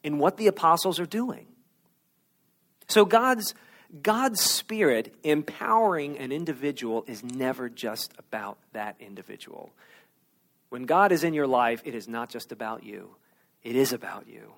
in 0.04 0.18
what 0.18 0.37
the 0.37 0.47
apostles 0.47 1.00
are 1.00 1.06
doing. 1.06 1.47
So 2.87 3.04
God's 3.04 3.54
God's 4.02 4.40
Spirit 4.40 5.14
empowering 5.23 6.18
an 6.18 6.33
individual 6.33 7.04
is 7.06 7.23
never 7.23 7.68
just 7.68 8.12
about 8.18 8.59
that 8.73 8.97
individual. 8.99 9.73
When 10.75 10.87
God 10.87 11.12
is 11.12 11.23
in 11.23 11.35
your 11.35 11.47
life, 11.47 11.83
it 11.85 11.95
is 11.95 12.09
not 12.09 12.31
just 12.31 12.50
about 12.50 12.83
you, 12.83 13.14
it 13.62 13.76
is 13.76 13.93
about 13.93 14.26
you, 14.26 14.54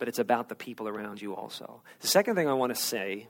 but 0.00 0.08
it's 0.08 0.18
about 0.18 0.48
the 0.48 0.56
people 0.56 0.88
around 0.88 1.22
you 1.22 1.36
also. 1.36 1.80
The 2.00 2.08
second 2.08 2.34
thing 2.34 2.48
I 2.48 2.54
want 2.54 2.74
to 2.74 2.80
say 2.82 3.28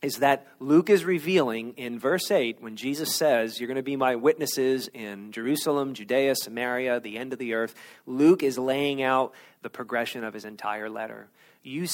is 0.00 0.18
that 0.18 0.46
Luke 0.60 0.88
is 0.90 1.04
revealing 1.04 1.72
in 1.76 1.98
verse 1.98 2.30
8 2.30 2.62
when 2.62 2.76
Jesus 2.76 3.16
says, 3.16 3.58
You're 3.58 3.66
going 3.66 3.78
to 3.78 3.82
be 3.82 3.96
my 3.96 4.14
witnesses 4.14 4.88
in 4.94 5.32
Jerusalem, 5.32 5.94
Judea, 5.94 6.36
Samaria, 6.36 7.00
the 7.00 7.18
end 7.18 7.32
of 7.32 7.40
the 7.40 7.54
earth. 7.54 7.74
Luke 8.06 8.44
is 8.44 8.56
laying 8.56 9.02
out 9.02 9.34
the 9.62 9.70
progression 9.70 10.22
of 10.22 10.32
his 10.32 10.44
entire 10.44 10.88
letter. 10.88 11.30
You, 11.64 11.88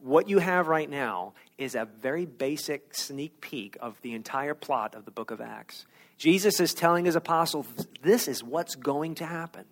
what 0.00 0.28
you 0.28 0.40
have 0.40 0.66
right 0.66 0.90
now 0.90 1.34
is 1.58 1.76
a 1.76 1.86
very 2.00 2.26
basic 2.26 2.92
sneak 2.92 3.40
peek 3.40 3.76
of 3.80 4.02
the 4.02 4.14
entire 4.14 4.54
plot 4.54 4.96
of 4.96 5.04
the 5.04 5.12
book 5.12 5.30
of 5.30 5.40
Acts. 5.40 5.86
Jesus 6.16 6.60
is 6.60 6.72
telling 6.72 7.04
his 7.04 7.16
apostles, 7.16 7.66
this 8.02 8.28
is 8.28 8.42
what's 8.42 8.74
going 8.74 9.16
to 9.16 9.26
happen 9.26 9.64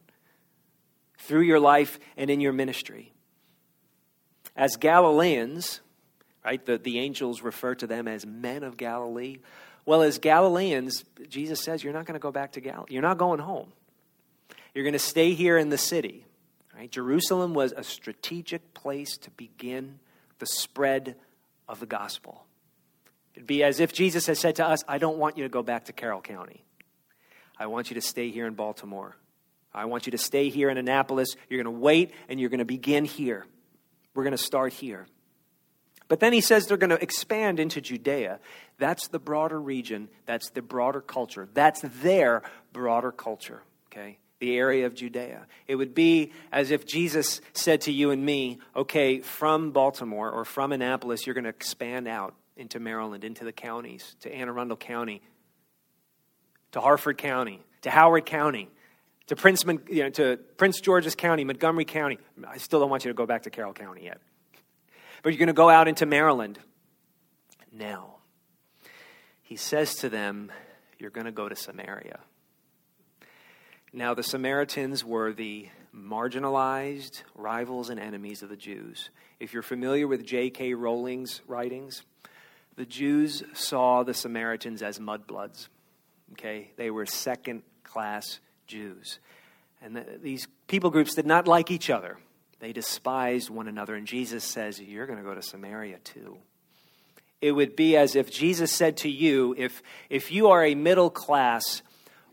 through 1.18 1.42
your 1.42 1.60
life 1.60 1.98
and 2.16 2.28
in 2.30 2.40
your 2.40 2.52
ministry. 2.52 3.12
As 4.54 4.76
Galileans, 4.76 5.80
right, 6.44 6.64
the, 6.64 6.78
the 6.78 6.98
angels 6.98 7.42
refer 7.42 7.74
to 7.76 7.86
them 7.86 8.06
as 8.06 8.26
men 8.26 8.62
of 8.62 8.76
Galilee. 8.76 9.38
Well, 9.86 10.02
as 10.02 10.18
Galileans, 10.18 11.04
Jesus 11.28 11.60
says, 11.60 11.82
you're 11.82 11.92
not 11.92 12.06
going 12.06 12.14
to 12.14 12.22
go 12.22 12.30
back 12.30 12.52
to 12.52 12.60
Galilee. 12.60 12.92
You're 12.92 13.02
not 13.02 13.18
going 13.18 13.40
home. 13.40 13.72
You're 14.74 14.84
going 14.84 14.92
to 14.92 14.98
stay 14.98 15.34
here 15.34 15.56
in 15.56 15.70
the 15.70 15.78
city. 15.78 16.26
Right? 16.76 16.90
Jerusalem 16.90 17.54
was 17.54 17.72
a 17.72 17.84
strategic 17.84 18.74
place 18.74 19.16
to 19.18 19.30
begin 19.30 19.98
the 20.40 20.46
spread 20.46 21.16
of 21.68 21.80
the 21.80 21.86
gospel. 21.86 22.43
It'd 23.34 23.46
be 23.46 23.64
as 23.64 23.80
if 23.80 23.92
Jesus 23.92 24.26
has 24.26 24.38
said 24.38 24.56
to 24.56 24.66
us, 24.66 24.84
I 24.86 24.98
don't 24.98 25.18
want 25.18 25.36
you 25.36 25.44
to 25.44 25.48
go 25.48 25.62
back 25.62 25.86
to 25.86 25.92
Carroll 25.92 26.20
County. 26.20 26.64
I 27.58 27.66
want 27.66 27.90
you 27.90 27.94
to 27.94 28.00
stay 28.00 28.30
here 28.30 28.46
in 28.46 28.54
Baltimore. 28.54 29.16
I 29.72 29.86
want 29.86 30.06
you 30.06 30.12
to 30.12 30.18
stay 30.18 30.50
here 30.50 30.70
in 30.70 30.78
Annapolis. 30.78 31.34
You're 31.48 31.62
going 31.62 31.74
to 31.74 31.80
wait 31.80 32.12
and 32.28 32.38
you're 32.38 32.50
going 32.50 32.58
to 32.58 32.64
begin 32.64 33.04
here. 33.04 33.46
We're 34.14 34.22
going 34.22 34.36
to 34.36 34.42
start 34.42 34.72
here. 34.72 35.06
But 36.06 36.20
then 36.20 36.32
he 36.32 36.40
says 36.40 36.66
they're 36.66 36.76
going 36.76 36.90
to 36.90 37.02
expand 37.02 37.58
into 37.58 37.80
Judea. 37.80 38.38
That's 38.78 39.08
the 39.08 39.18
broader 39.18 39.60
region. 39.60 40.08
That's 40.26 40.50
the 40.50 40.62
broader 40.62 41.00
culture. 41.00 41.48
That's 41.54 41.80
their 41.80 42.42
broader 42.72 43.10
culture, 43.10 43.62
okay? 43.88 44.18
The 44.38 44.56
area 44.56 44.86
of 44.86 44.94
Judea. 44.94 45.46
It 45.66 45.76
would 45.76 45.94
be 45.94 46.32
as 46.52 46.70
if 46.70 46.86
Jesus 46.86 47.40
said 47.52 47.80
to 47.82 47.92
you 47.92 48.10
and 48.10 48.24
me, 48.24 48.58
okay, 48.76 49.20
from 49.20 49.72
Baltimore 49.72 50.30
or 50.30 50.44
from 50.44 50.72
Annapolis, 50.72 51.26
you're 51.26 51.34
going 51.34 51.44
to 51.44 51.50
expand 51.50 52.06
out 52.06 52.34
into 52.56 52.78
Maryland, 52.80 53.24
into 53.24 53.44
the 53.44 53.52
counties, 53.52 54.16
to 54.20 54.32
Anne 54.32 54.48
Arundel 54.48 54.76
County, 54.76 55.22
to 56.72 56.80
Harford 56.80 57.18
County, 57.18 57.62
to 57.82 57.90
Howard 57.90 58.26
County, 58.26 58.68
to 59.26 59.36
Prince, 59.36 59.64
you 59.88 60.04
know, 60.04 60.10
to 60.10 60.38
Prince 60.56 60.80
George's 60.80 61.14
County, 61.14 61.44
Montgomery 61.44 61.84
County. 61.84 62.18
I 62.46 62.58
still 62.58 62.80
don't 62.80 62.90
want 62.90 63.04
you 63.04 63.10
to 63.10 63.14
go 63.14 63.26
back 63.26 63.42
to 63.42 63.50
Carroll 63.50 63.72
County 63.72 64.04
yet. 64.04 64.20
But 65.22 65.32
you're 65.32 65.38
going 65.38 65.46
to 65.46 65.52
go 65.52 65.70
out 65.70 65.88
into 65.88 66.04
Maryland. 66.04 66.58
Now, 67.72 68.16
he 69.42 69.56
says 69.56 69.94
to 69.96 70.08
them, 70.08 70.52
You're 70.98 71.10
going 71.10 71.26
to 71.26 71.32
go 71.32 71.48
to 71.48 71.56
Samaria. 71.56 72.20
Now, 73.92 74.12
the 74.12 74.22
Samaritans 74.22 75.04
were 75.04 75.32
the 75.32 75.68
marginalized 75.94 77.22
rivals 77.36 77.88
and 77.88 78.00
enemies 78.00 78.42
of 78.42 78.48
the 78.48 78.56
Jews. 78.56 79.10
If 79.38 79.54
you're 79.54 79.62
familiar 79.62 80.08
with 80.08 80.26
J.K. 80.26 80.74
Rowling's 80.74 81.40
writings, 81.46 82.02
the 82.76 82.86
Jews 82.86 83.42
saw 83.52 84.02
the 84.02 84.14
Samaritans 84.14 84.82
as 84.82 84.98
mudbloods. 84.98 85.68
Okay, 86.32 86.70
they 86.76 86.90
were 86.90 87.06
second 87.06 87.62
class 87.82 88.40
Jews. 88.66 89.18
And 89.80 89.96
the, 89.96 90.04
these 90.20 90.48
people 90.66 90.90
groups 90.90 91.14
did 91.14 91.26
not 91.26 91.46
like 91.46 91.70
each 91.70 91.90
other. 91.90 92.18
They 92.60 92.72
despised 92.72 93.50
one 93.50 93.68
another. 93.68 93.94
And 93.94 94.06
Jesus 94.06 94.44
says, 94.44 94.80
You're 94.80 95.06
going 95.06 95.18
to 95.18 95.24
go 95.24 95.34
to 95.34 95.42
Samaria 95.42 95.98
too. 95.98 96.38
It 97.40 97.52
would 97.52 97.76
be 97.76 97.96
as 97.96 98.16
if 98.16 98.30
Jesus 98.30 98.72
said 98.72 98.96
to 98.98 99.10
you, 99.10 99.54
if, 99.58 99.82
if 100.08 100.32
you 100.32 100.48
are 100.48 100.64
a 100.64 100.74
middle 100.74 101.10
class 101.10 101.82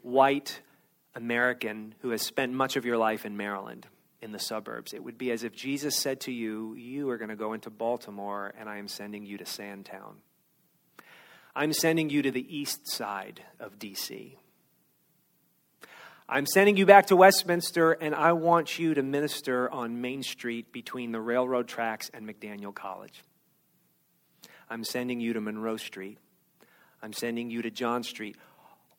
white 0.02 0.62
American 1.16 1.94
who 2.02 2.12
has 2.12 2.22
spent 2.22 2.54
much 2.54 2.78
of 2.78 2.86
your 2.86 2.98
life 2.98 3.26
in 3.26 3.36
Maryland, 3.36 3.86
in 4.22 4.32
the 4.32 4.40
suburbs. 4.40 4.94
It 4.94 5.04
would 5.04 5.18
be 5.18 5.32
as 5.32 5.44
if 5.44 5.54
Jesus 5.54 5.98
said 5.98 6.22
to 6.22 6.32
you, 6.32 6.76
You 6.76 7.10
are 7.10 7.18
going 7.18 7.30
to 7.30 7.36
go 7.36 7.54
into 7.54 7.70
Baltimore, 7.70 8.54
and 8.58 8.70
I 8.70 8.78
am 8.78 8.88
sending 8.88 9.26
you 9.26 9.38
to 9.38 9.46
Sandtown. 9.46 10.18
I'm 11.56 11.74
sending 11.74 12.10
you 12.10 12.22
to 12.22 12.32
the 12.32 12.58
east 12.58 12.88
side 12.90 13.42
of 13.60 13.78
D.C. 13.78 14.38
I'm 16.30 16.46
sending 16.46 16.78
you 16.78 16.86
back 16.86 17.08
to 17.08 17.18
Westminster, 17.18 17.92
and 17.92 18.16
I 18.16 18.32
want 18.32 18.80
you 18.80 18.94
to 18.94 19.04
minister 19.04 19.70
on 19.70 20.00
Main 20.00 20.24
Street 20.24 20.72
between 20.72 21.12
the 21.12 21.20
railroad 21.20 21.68
tracks 21.68 22.10
and 22.14 22.26
McDaniel 22.26 22.74
College. 22.74 23.22
I'm 24.70 24.86
sending 24.86 25.20
you 25.20 25.34
to 25.34 25.42
Monroe 25.42 25.76
Street. 25.76 26.20
I'm 27.04 27.12
sending 27.12 27.50
you 27.50 27.62
to 27.64 27.70
John 27.70 28.04
Street, 28.04 28.38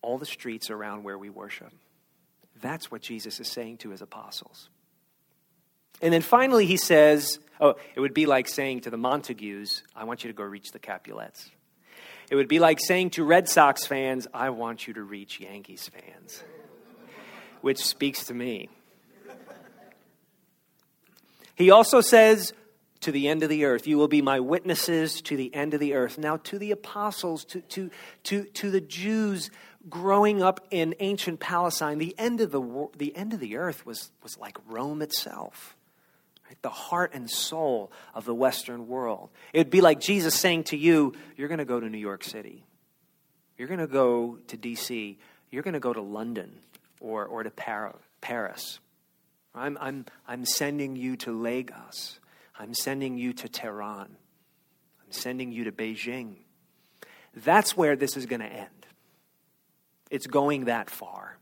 all 0.03 0.19
the 0.19 0.27
streets 0.27 0.69
around 0.69 1.05
where 1.05 1.17
we 1.17 1.31
worship. 1.31 1.73
That's 2.61 2.91
what 2.91 3.01
Jesus 3.01 3.41
is 3.41 3.49
saying 3.49 3.79
to 3.79 3.91
his 3.91 4.03
apostles. 4.03 4.69
And 6.03 6.13
then 6.13 6.21
finally, 6.21 6.67
he 6.67 6.77
says, 6.77 7.39
Oh, 7.61 7.77
it 7.95 8.01
would 8.01 8.13
be 8.13 8.27
like 8.27 8.49
saying 8.49 8.83
to 8.83 8.91
the 8.91 8.99
Montagues, 8.99 9.85
I 9.97 10.05
want 10.05 10.23
you 10.23 10.29
to 10.29 10.35
go 10.37 10.45
reach 10.45 10.73
the 10.73 10.79
Capulets. 10.79 11.51
It 12.33 12.37
would 12.37 12.49
be 12.49 12.61
like 12.61 12.81
saying 12.81 13.11
to 13.11 13.25
Red 13.25 13.47
Sox 13.47 13.85
fans, 13.85 14.27
I 14.33 14.49
want 14.49 14.89
you 14.89 14.95
to 14.95 15.03
reach 15.03 15.39
Yankees 15.39 15.91
fans, 15.91 16.43
which 17.61 17.85
speaks 17.85 18.25
to 18.25 18.33
me. 18.33 18.71
He 21.57 21.71
also 21.71 22.01
says, 22.01 22.55
to 23.01 23.13
the 23.13 23.29
end 23.29 23.43
of 23.43 23.51
the 23.51 23.67
earth. 23.67 23.87
You 23.87 23.99
will 23.99 24.09
be 24.09 24.23
my 24.23 24.41
witnesses 24.41 25.21
to 25.23 25.37
the 25.37 25.55
end 25.55 25.75
of 25.75 25.81
the 25.81 25.93
earth. 25.93 26.17
Now, 26.17 26.39
to 26.39 26.59
the 26.59 26.71
apostles, 26.71 27.45
to, 27.45 27.61
to, 27.61 27.91
to, 28.23 28.45
to 28.45 28.71
the 28.71 28.81
Jews 28.81 29.51
growing 29.91 30.43
up 30.43 30.67
in 30.71 30.95
ancient 31.01 31.39
Palestine, 31.39 31.99
the 31.99 32.15
end 32.17 32.41
of 32.41 32.51
the, 32.51 32.89
the, 32.97 33.15
end 33.15 33.35
of 33.35 33.41
the 33.41 33.59
earth 33.59 33.85
was, 33.85 34.11
was 34.23 34.39
like 34.39 34.57
Rome 34.67 35.03
itself 35.03 35.77
the 36.61 36.69
heart 36.69 37.13
and 37.15 37.31
soul 37.31 37.91
of 38.15 38.25
the 38.25 38.35
Western 38.35 38.87
world. 38.87 39.31
It 39.53 39.59
would 39.59 39.71
be 39.71 39.81
like 39.81 40.01
Jesus 40.01 40.35
saying 40.35 40.65
to 40.65 40.77
you, 40.77 41.15
You're 41.37 41.49
going 41.49 41.59
to 41.59 41.65
go 41.65 41.81
to 41.81 41.89
New 41.89 41.99
York 41.99 42.25
City. 42.25 42.65
you're 43.57 43.69
going 43.69 43.81
to 43.81 43.87
go 43.87 44.39
to 44.49 44.57
D.C., 44.57 45.19
you're 45.51 45.63
going 45.63 45.75
to 45.75 45.81
go 45.81 45.93
to 45.93 46.01
London 46.01 46.59
or, 47.01 47.27
or 47.27 47.43
to 47.43 47.51
Paris. 48.21 48.81
I'm, 49.55 49.77
I'm, 49.81 50.07
I'm 50.27 50.45
sending 50.45 50.97
you 50.97 51.17
to 51.19 51.33
Lagos. 51.33 52.19
I'm 52.59 52.75
sending 52.75 53.19
you 53.19 53.33
to 53.35 53.49
Tehran. 53.49 54.17
I'm 55.05 55.13
sending 55.13 55.53
you 55.53 55.65
to 55.65 55.73
Beijing. 55.73 56.37
That's 57.35 57.77
where 57.77 57.97
this 57.97 58.17
is 58.17 58.27
going 58.27 58.41
to 58.41 58.47
end. 58.47 58.69
It's 60.11 60.27
going 60.27 60.67
that 60.67 60.91
far. 60.91 61.39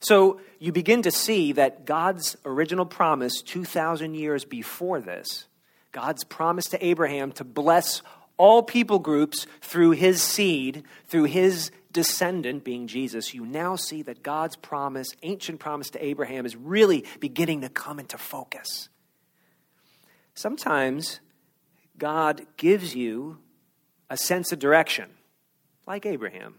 So 0.00 0.40
you 0.58 0.72
begin 0.72 1.02
to 1.02 1.10
see 1.10 1.52
that 1.52 1.84
God's 1.84 2.36
original 2.44 2.86
promise 2.86 3.42
2,000 3.42 4.14
years 4.14 4.44
before 4.44 5.00
this, 5.00 5.46
God's 5.92 6.24
promise 6.24 6.66
to 6.66 6.84
Abraham 6.84 7.32
to 7.32 7.44
bless 7.44 8.02
all 8.36 8.62
people 8.62 8.98
groups 8.98 9.46
through 9.60 9.90
his 9.90 10.22
seed, 10.22 10.84
through 11.08 11.24
his 11.24 11.70
descendant 11.92 12.64
being 12.64 12.86
Jesus, 12.86 13.34
you 13.34 13.44
now 13.44 13.76
see 13.76 14.02
that 14.02 14.22
God's 14.22 14.56
promise, 14.56 15.08
ancient 15.22 15.60
promise 15.60 15.90
to 15.90 16.04
Abraham, 16.04 16.46
is 16.46 16.56
really 16.56 17.04
beginning 17.18 17.62
to 17.62 17.68
come 17.68 17.98
into 17.98 18.16
focus. 18.16 18.88
Sometimes 20.34 21.20
God 21.98 22.46
gives 22.56 22.94
you 22.94 23.38
a 24.08 24.16
sense 24.16 24.52
of 24.52 24.58
direction, 24.58 25.10
like 25.86 26.06
Abraham. 26.06 26.54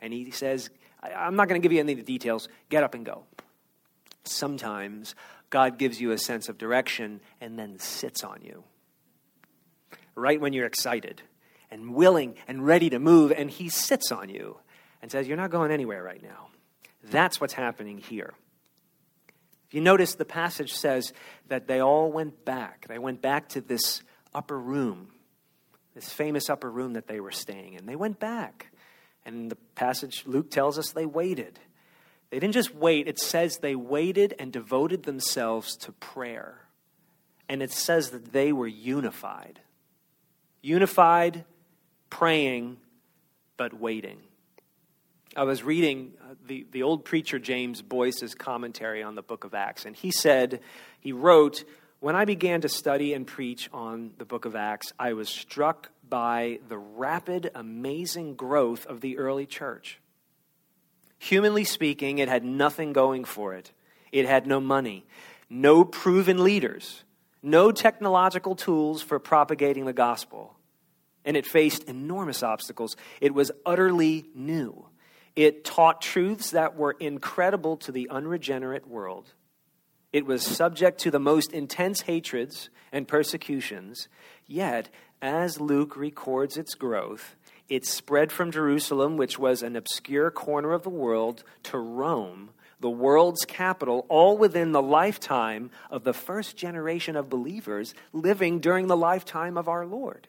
And 0.00 0.12
he 0.12 0.30
says, 0.30 0.70
I'm 1.02 1.36
not 1.36 1.48
going 1.48 1.60
to 1.60 1.64
give 1.64 1.72
you 1.72 1.80
any 1.80 1.92
of 1.92 1.98
the 1.98 2.04
details. 2.04 2.48
Get 2.68 2.82
up 2.82 2.94
and 2.94 3.04
go. 3.04 3.24
Sometimes 4.24 5.14
God 5.50 5.78
gives 5.78 6.00
you 6.00 6.10
a 6.10 6.18
sense 6.18 6.48
of 6.48 6.58
direction 6.58 7.20
and 7.40 7.58
then 7.58 7.78
sits 7.78 8.24
on 8.24 8.40
you. 8.42 8.64
Right 10.14 10.40
when 10.40 10.52
you're 10.52 10.66
excited 10.66 11.22
and 11.70 11.94
willing 11.94 12.36
and 12.48 12.66
ready 12.66 12.90
to 12.90 12.98
move, 12.98 13.32
and 13.32 13.50
he 13.50 13.68
sits 13.68 14.10
on 14.10 14.28
you 14.28 14.58
and 15.02 15.10
says, 15.10 15.28
You're 15.28 15.36
not 15.36 15.50
going 15.50 15.70
anywhere 15.70 16.02
right 16.02 16.22
now. 16.22 16.48
That's 17.04 17.40
what's 17.40 17.52
happening 17.52 17.98
here. 17.98 18.34
If 19.68 19.74
you 19.74 19.80
notice, 19.80 20.14
the 20.14 20.24
passage 20.24 20.72
says 20.72 21.12
that 21.48 21.66
they 21.66 21.80
all 21.80 22.10
went 22.10 22.44
back. 22.44 22.86
They 22.88 22.98
went 22.98 23.20
back 23.20 23.48
to 23.50 23.60
this 23.60 24.02
upper 24.34 24.58
room, 24.58 25.08
this 25.94 26.08
famous 26.08 26.48
upper 26.48 26.70
room 26.70 26.92
that 26.94 27.08
they 27.08 27.20
were 27.20 27.32
staying 27.32 27.74
in. 27.74 27.86
They 27.86 27.96
went 27.96 28.20
back. 28.20 28.70
And 29.26 29.50
the 29.50 29.56
passage, 29.74 30.22
Luke 30.24 30.50
tells 30.50 30.78
us 30.78 30.92
they 30.92 31.04
waited. 31.04 31.58
They 32.30 32.38
didn't 32.38 32.54
just 32.54 32.74
wait, 32.74 33.08
it 33.08 33.18
says 33.18 33.58
they 33.58 33.74
waited 33.74 34.34
and 34.38 34.52
devoted 34.52 35.02
themselves 35.02 35.76
to 35.78 35.92
prayer. 35.92 36.60
And 37.48 37.62
it 37.62 37.72
says 37.72 38.10
that 38.10 38.32
they 38.32 38.52
were 38.52 38.66
unified. 38.66 39.60
Unified, 40.62 41.44
praying, 42.08 42.78
but 43.56 43.78
waiting. 43.78 44.18
I 45.36 45.44
was 45.44 45.62
reading 45.62 46.14
uh, 46.22 46.34
the, 46.46 46.66
the 46.70 46.82
old 46.82 47.04
preacher 47.04 47.38
James 47.38 47.82
Boice's 47.82 48.34
commentary 48.34 49.02
on 49.02 49.16
the 49.16 49.22
book 49.22 49.44
of 49.44 49.54
Acts, 49.54 49.84
and 49.84 49.94
he 49.94 50.10
said, 50.10 50.60
he 50.98 51.12
wrote, 51.12 51.64
When 52.00 52.16
I 52.16 52.24
began 52.24 52.62
to 52.62 52.68
study 52.68 53.12
and 53.12 53.26
preach 53.26 53.68
on 53.72 54.12
the 54.18 54.24
book 54.24 54.44
of 54.44 54.56
Acts, 54.56 54.92
I 54.98 55.12
was 55.12 55.28
struck 55.28 55.90
by 56.08 56.60
the 56.68 56.78
rapid, 56.78 57.50
amazing 57.54 58.34
growth 58.34 58.86
of 58.86 59.00
the 59.00 59.18
early 59.18 59.46
church. 59.46 60.00
Humanly 61.18 61.64
speaking, 61.64 62.18
it 62.18 62.28
had 62.28 62.44
nothing 62.44 62.92
going 62.92 63.24
for 63.24 63.54
it. 63.54 63.72
It 64.12 64.26
had 64.26 64.46
no 64.46 64.60
money, 64.60 65.06
no 65.48 65.84
proven 65.84 66.42
leaders, 66.42 67.04
no 67.42 67.72
technological 67.72 68.54
tools 68.54 69.02
for 69.02 69.18
propagating 69.18 69.84
the 69.84 69.92
gospel, 69.92 70.56
and 71.24 71.36
it 71.36 71.46
faced 71.46 71.84
enormous 71.84 72.42
obstacles. 72.42 72.96
It 73.20 73.34
was 73.34 73.50
utterly 73.64 74.26
new. 74.34 74.86
It 75.34 75.64
taught 75.64 76.00
truths 76.00 76.52
that 76.52 76.76
were 76.76 76.96
incredible 76.98 77.76
to 77.78 77.92
the 77.92 78.08
unregenerate 78.08 78.86
world. 78.86 79.34
It 80.12 80.24
was 80.24 80.42
subject 80.42 81.00
to 81.00 81.10
the 81.10 81.20
most 81.20 81.52
intense 81.52 82.02
hatreds 82.02 82.70
and 82.90 83.06
persecutions, 83.06 84.08
yet 84.46 84.88
as 85.20 85.60
Luke 85.60 85.96
records 85.96 86.56
its 86.56 86.74
growth, 86.74 87.36
it 87.68 87.84
spread 87.84 88.30
from 88.30 88.52
Jerusalem, 88.52 89.16
which 89.16 89.38
was 89.38 89.62
an 89.62 89.76
obscure 89.76 90.30
corner 90.30 90.72
of 90.72 90.82
the 90.82 90.90
world, 90.90 91.42
to 91.64 91.78
Rome, 91.78 92.50
the 92.80 92.90
world's 92.90 93.44
capital, 93.44 94.06
all 94.08 94.36
within 94.36 94.72
the 94.72 94.82
lifetime 94.82 95.70
of 95.90 96.04
the 96.04 96.12
first 96.12 96.56
generation 96.56 97.16
of 97.16 97.28
believers 97.28 97.94
living 98.12 98.60
during 98.60 98.86
the 98.86 98.96
lifetime 98.96 99.56
of 99.56 99.68
our 99.68 99.86
Lord. 99.86 100.28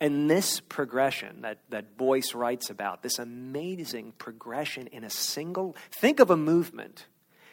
And 0.00 0.28
this 0.28 0.58
progression 0.58 1.42
that, 1.42 1.58
that 1.68 1.96
Boice 1.96 2.34
writes 2.34 2.70
about, 2.70 3.02
this 3.02 3.18
amazing 3.18 4.14
progression 4.18 4.88
in 4.88 5.04
a 5.04 5.10
single, 5.10 5.76
think 5.92 6.18
of 6.18 6.30
a 6.30 6.36
movement 6.36 7.06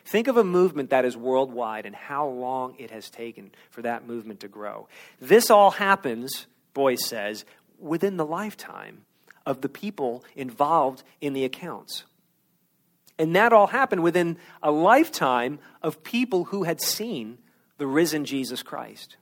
Think 0.09 0.27
of 0.27 0.37
a 0.37 0.43
movement 0.43 0.89
that 0.89 1.05
is 1.05 1.15
worldwide 1.15 1.85
and 1.85 1.95
how 1.95 2.27
long 2.27 2.73
it 2.79 2.89
has 2.89 3.11
taken 3.11 3.51
for 3.69 3.83
that 3.83 4.07
movement 4.07 4.39
to 4.39 4.47
grow. 4.47 4.87
This 5.19 5.51
all 5.51 5.69
happens, 5.69 6.47
Boice 6.73 7.05
says, 7.05 7.45
within 7.77 8.17
the 8.17 8.25
lifetime 8.25 9.05
of 9.45 9.61
the 9.61 9.69
people 9.69 10.23
involved 10.35 11.03
in 11.21 11.33
the 11.33 11.45
accounts. 11.45 12.05
And 13.19 13.35
that 13.35 13.53
all 13.53 13.67
happened 13.67 14.01
within 14.01 14.37
a 14.63 14.71
lifetime 14.71 15.59
of 15.83 16.01
people 16.01 16.45
who 16.45 16.63
had 16.63 16.81
seen 16.81 17.37
the 17.77 17.85
risen 17.85 18.25
Jesus 18.25 18.63
Christ. 18.63 19.15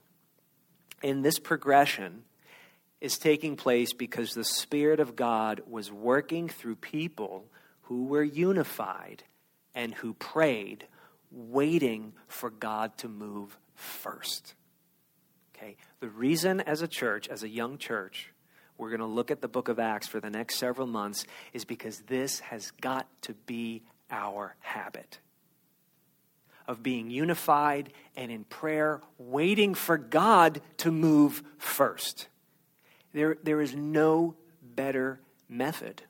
And 1.02 1.22
this 1.22 1.38
progression 1.38 2.22
is 3.02 3.18
taking 3.18 3.56
place 3.56 3.92
because 3.92 4.32
the 4.32 4.42
Spirit 4.42 5.00
of 5.00 5.16
God 5.16 5.60
was 5.68 5.92
working 5.92 6.48
through 6.48 6.76
people 6.76 7.44
who 7.82 8.06
were 8.06 8.22
unified 8.22 9.24
and 9.78 9.94
who 9.94 10.12
prayed, 10.12 10.84
waiting 11.30 12.12
for 12.26 12.50
God 12.50 12.98
to 12.98 13.08
move 13.08 13.56
first. 13.76 14.54
Okay? 15.54 15.76
The 16.00 16.08
reason, 16.08 16.60
as 16.60 16.82
a 16.82 16.88
church, 16.88 17.28
as 17.28 17.44
a 17.44 17.48
young 17.48 17.78
church, 17.78 18.32
we're 18.76 18.90
going 18.90 18.98
to 18.98 19.06
look 19.06 19.30
at 19.30 19.40
the 19.40 19.46
book 19.46 19.68
of 19.68 19.78
Acts 19.78 20.08
for 20.08 20.18
the 20.18 20.30
next 20.30 20.56
several 20.56 20.88
months 20.88 21.24
is 21.52 21.64
because 21.64 22.00
this 22.08 22.40
has 22.40 22.72
got 22.80 23.06
to 23.22 23.34
be 23.46 23.84
our 24.10 24.56
habit 24.58 25.20
of 26.66 26.82
being 26.82 27.08
unified 27.08 27.92
and 28.16 28.32
in 28.32 28.42
prayer, 28.42 29.00
waiting 29.16 29.74
for 29.74 29.96
God 29.96 30.60
to 30.78 30.90
move 30.90 31.44
first. 31.56 32.26
There, 33.12 33.36
there 33.44 33.60
is 33.60 33.76
no 33.76 34.34
better 34.60 35.20
method 35.48 36.02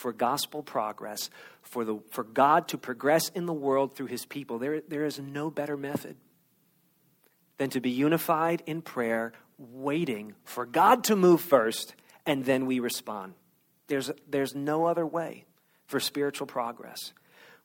for 0.00 0.12
gospel 0.12 0.62
progress, 0.62 1.30
for, 1.70 1.84
the, 1.84 1.98
for 2.10 2.24
God 2.24 2.68
to 2.68 2.78
progress 2.78 3.28
in 3.30 3.46
the 3.46 3.52
world 3.52 3.94
through 3.96 4.06
his 4.06 4.26
people. 4.26 4.58
There, 4.58 4.80
there 4.80 5.04
is 5.04 5.18
no 5.18 5.50
better 5.50 5.76
method 5.76 6.16
than 7.58 7.70
to 7.70 7.80
be 7.80 7.90
unified 7.90 8.62
in 8.66 8.82
prayer, 8.82 9.32
waiting 9.56 10.34
for 10.44 10.66
God 10.66 11.04
to 11.04 11.16
move 11.16 11.40
first, 11.40 11.94
and 12.26 12.44
then 12.44 12.66
we 12.66 12.80
respond. 12.80 13.34
There's, 13.86 14.10
there's 14.28 14.54
no 14.54 14.86
other 14.86 15.06
way 15.06 15.44
for 15.86 16.00
spiritual 16.00 16.48
progress. 16.48 17.12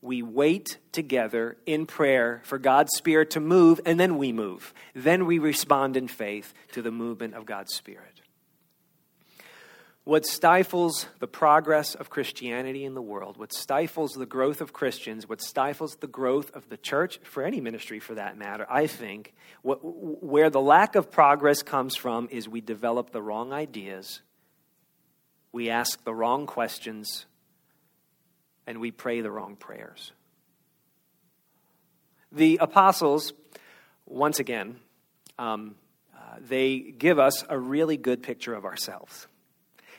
We 0.02 0.22
wait 0.22 0.78
together 0.92 1.58
in 1.66 1.88
prayer 1.88 2.42
for 2.44 2.60
God's 2.60 2.92
Spirit 2.96 3.32
to 3.32 3.40
move, 3.40 3.82
and 3.86 4.00
then 4.00 4.18
we 4.18 4.32
move. 4.32 4.72
Then 4.94 5.26
we 5.26 5.40
respond 5.40 5.98
in 5.98 6.08
faith 6.08 6.54
to 6.74 6.84
the 6.84 6.92
movement 6.92 7.34
of 7.34 7.48
God's 7.48 7.74
Spirit. 7.74 8.15
What 10.06 10.28
stifles 10.28 11.08
the 11.18 11.28
progress 11.28 11.96
of 11.96 12.12
Christianity 12.12 12.86
in 12.86 12.94
the 12.94 13.02
world, 13.02 13.38
what 13.38 13.52
stifles 13.52 14.14
the 14.14 14.28
growth 14.28 14.62
of 14.62 14.72
Christians, 14.72 15.28
what 15.28 15.42
stifles 15.42 15.96
the 15.96 16.06
growth 16.06 16.56
of 16.56 16.70
the 16.70 16.78
church, 16.78 17.20
for 17.24 17.44
any 17.44 17.60
ministry 17.60 18.00
for 18.00 18.14
that 18.14 18.38
matter, 18.38 18.68
I 18.70 18.86
think, 18.86 19.34
what, 19.64 19.80
where 19.82 20.52
the 20.52 20.62
lack 20.62 20.96
of 20.96 21.10
progress 21.10 21.64
comes 21.64 21.96
from 21.96 22.28
is 22.30 22.48
we 22.48 22.62
develop 22.62 23.10
the 23.10 23.22
wrong 23.22 23.52
ideas, 23.52 24.22
we 25.52 25.72
ask 25.72 26.04
the 26.04 26.14
wrong 26.14 26.46
questions, 26.46 27.26
and 28.68 28.80
we 28.80 28.92
pray 28.92 29.22
the 29.22 29.32
wrong 29.32 29.56
prayers. 29.56 30.12
The 32.32 32.60
apostles, 32.62 33.34
once 34.06 34.38
again, 34.38 34.76
um, 35.40 35.74
uh, 36.16 36.36
they 36.40 36.78
give 36.78 37.18
us 37.18 37.44
a 37.50 37.58
really 37.58 37.98
good 37.98 38.22
picture 38.22 38.54
of 38.54 38.66
ourselves. 38.66 39.26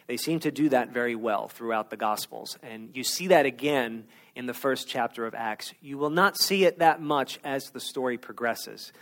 They 0.06 0.16
seem 0.16 0.40
to 0.40 0.50
do 0.50 0.68
that 0.68 0.90
very 0.90 1.16
well 1.16 1.48
throughout 1.48 1.90
the 1.90 1.96
Gospels. 1.96 2.56
And 2.62 2.90
you 2.94 3.02
see 3.02 3.28
that 3.28 3.46
again 3.46 4.04
in 4.36 4.46
the 4.46 4.54
first 4.54 4.86
chapter 4.86 5.26
of 5.26 5.34
Acts. 5.34 5.74
You 5.80 5.98
will 5.98 6.10
not 6.10 6.38
see 6.38 6.64
it 6.64 6.78
that 6.78 7.00
much 7.00 7.40
as 7.42 7.70
the 7.70 7.80
story 7.80 8.16
progresses. 8.16 8.92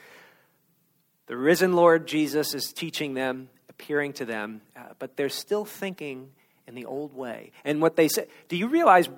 The 1.26 1.36
risen 1.36 1.74
Lord 1.74 2.06
Jesus 2.06 2.54
is 2.54 2.72
teaching 2.72 3.14
them, 3.14 3.48
appearing 3.68 4.14
to 4.14 4.24
them, 4.24 4.62
uh, 4.76 4.80
but 4.98 5.16
they're 5.16 5.28
still 5.28 5.64
thinking 5.64 6.30
in 6.66 6.74
the 6.74 6.86
old 6.86 7.14
way. 7.14 7.52
And 7.64 7.82
what 7.82 7.96
they 7.96 8.08
say, 8.08 8.26
do 8.48 8.56
you 8.56 8.68
realize, 8.68 9.08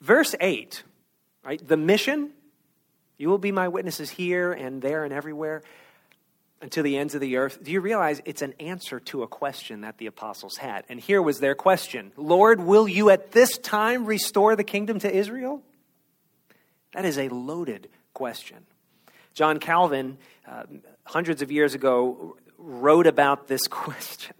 verse 0.00 0.34
8, 0.40 0.82
right? 1.44 1.66
The 1.66 1.76
mission, 1.76 2.30
you 3.18 3.28
will 3.28 3.38
be 3.38 3.52
my 3.52 3.68
witnesses 3.68 4.10
here 4.10 4.52
and 4.52 4.80
there 4.80 5.04
and 5.04 5.12
everywhere. 5.12 5.62
To 6.70 6.82
the 6.82 6.96
ends 6.96 7.14
of 7.14 7.20
the 7.20 7.36
earth. 7.36 7.62
Do 7.62 7.72
you 7.72 7.80
realize 7.80 8.20
it's 8.24 8.42
an 8.42 8.54
answer 8.60 9.00
to 9.00 9.22
a 9.22 9.28
question 9.28 9.82
that 9.82 9.98
the 9.98 10.06
apostles 10.06 10.56
had? 10.56 10.84
And 10.88 11.00
here 11.00 11.20
was 11.20 11.40
their 11.40 11.54
question 11.54 12.12
Lord, 12.16 12.60
will 12.60 12.88
you 12.88 13.10
at 13.10 13.32
this 13.32 13.58
time 13.58 14.06
restore 14.06 14.56
the 14.56 14.64
kingdom 14.64 14.98
to 15.00 15.12
Israel? 15.14 15.62
That 16.94 17.04
is 17.04 17.18
a 17.18 17.28
loaded 17.28 17.88
question. 18.12 18.58
John 19.34 19.58
Calvin, 19.58 20.18
uh, 20.46 20.64
hundreds 21.04 21.40
of 21.42 21.50
years 21.50 21.74
ago, 21.74 22.36
wrote 22.58 23.06
about 23.06 23.48
this 23.48 23.62
question. 23.68 24.34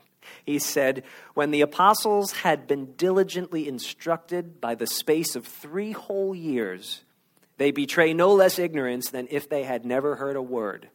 He 0.44 0.58
said, 0.58 1.04
When 1.34 1.50
the 1.50 1.60
apostles 1.62 2.32
had 2.32 2.66
been 2.66 2.92
diligently 2.96 3.68
instructed 3.68 4.60
by 4.60 4.74
the 4.74 4.86
space 4.86 5.36
of 5.36 5.46
three 5.46 5.92
whole 5.92 6.34
years, 6.34 7.04
they 7.58 7.70
betray 7.70 8.12
no 8.12 8.34
less 8.34 8.58
ignorance 8.58 9.10
than 9.10 9.28
if 9.30 9.48
they 9.48 9.62
had 9.62 9.84
never 9.84 10.16
heard 10.16 10.36
a 10.36 10.42
word. 10.42 10.88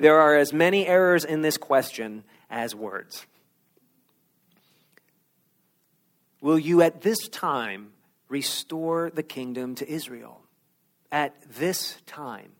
There 0.00 0.18
are 0.18 0.34
as 0.34 0.54
many 0.54 0.86
errors 0.86 1.26
in 1.26 1.42
this 1.42 1.58
question 1.58 2.24
as 2.48 2.74
words. 2.74 3.26
Will 6.40 6.58
you 6.58 6.80
at 6.80 7.02
this 7.02 7.28
time 7.28 7.92
restore 8.30 9.10
the 9.10 9.22
kingdom 9.22 9.74
to 9.74 9.86
Israel? 9.86 10.40
At 11.12 11.34
this 11.58 11.98
time. 12.06 12.52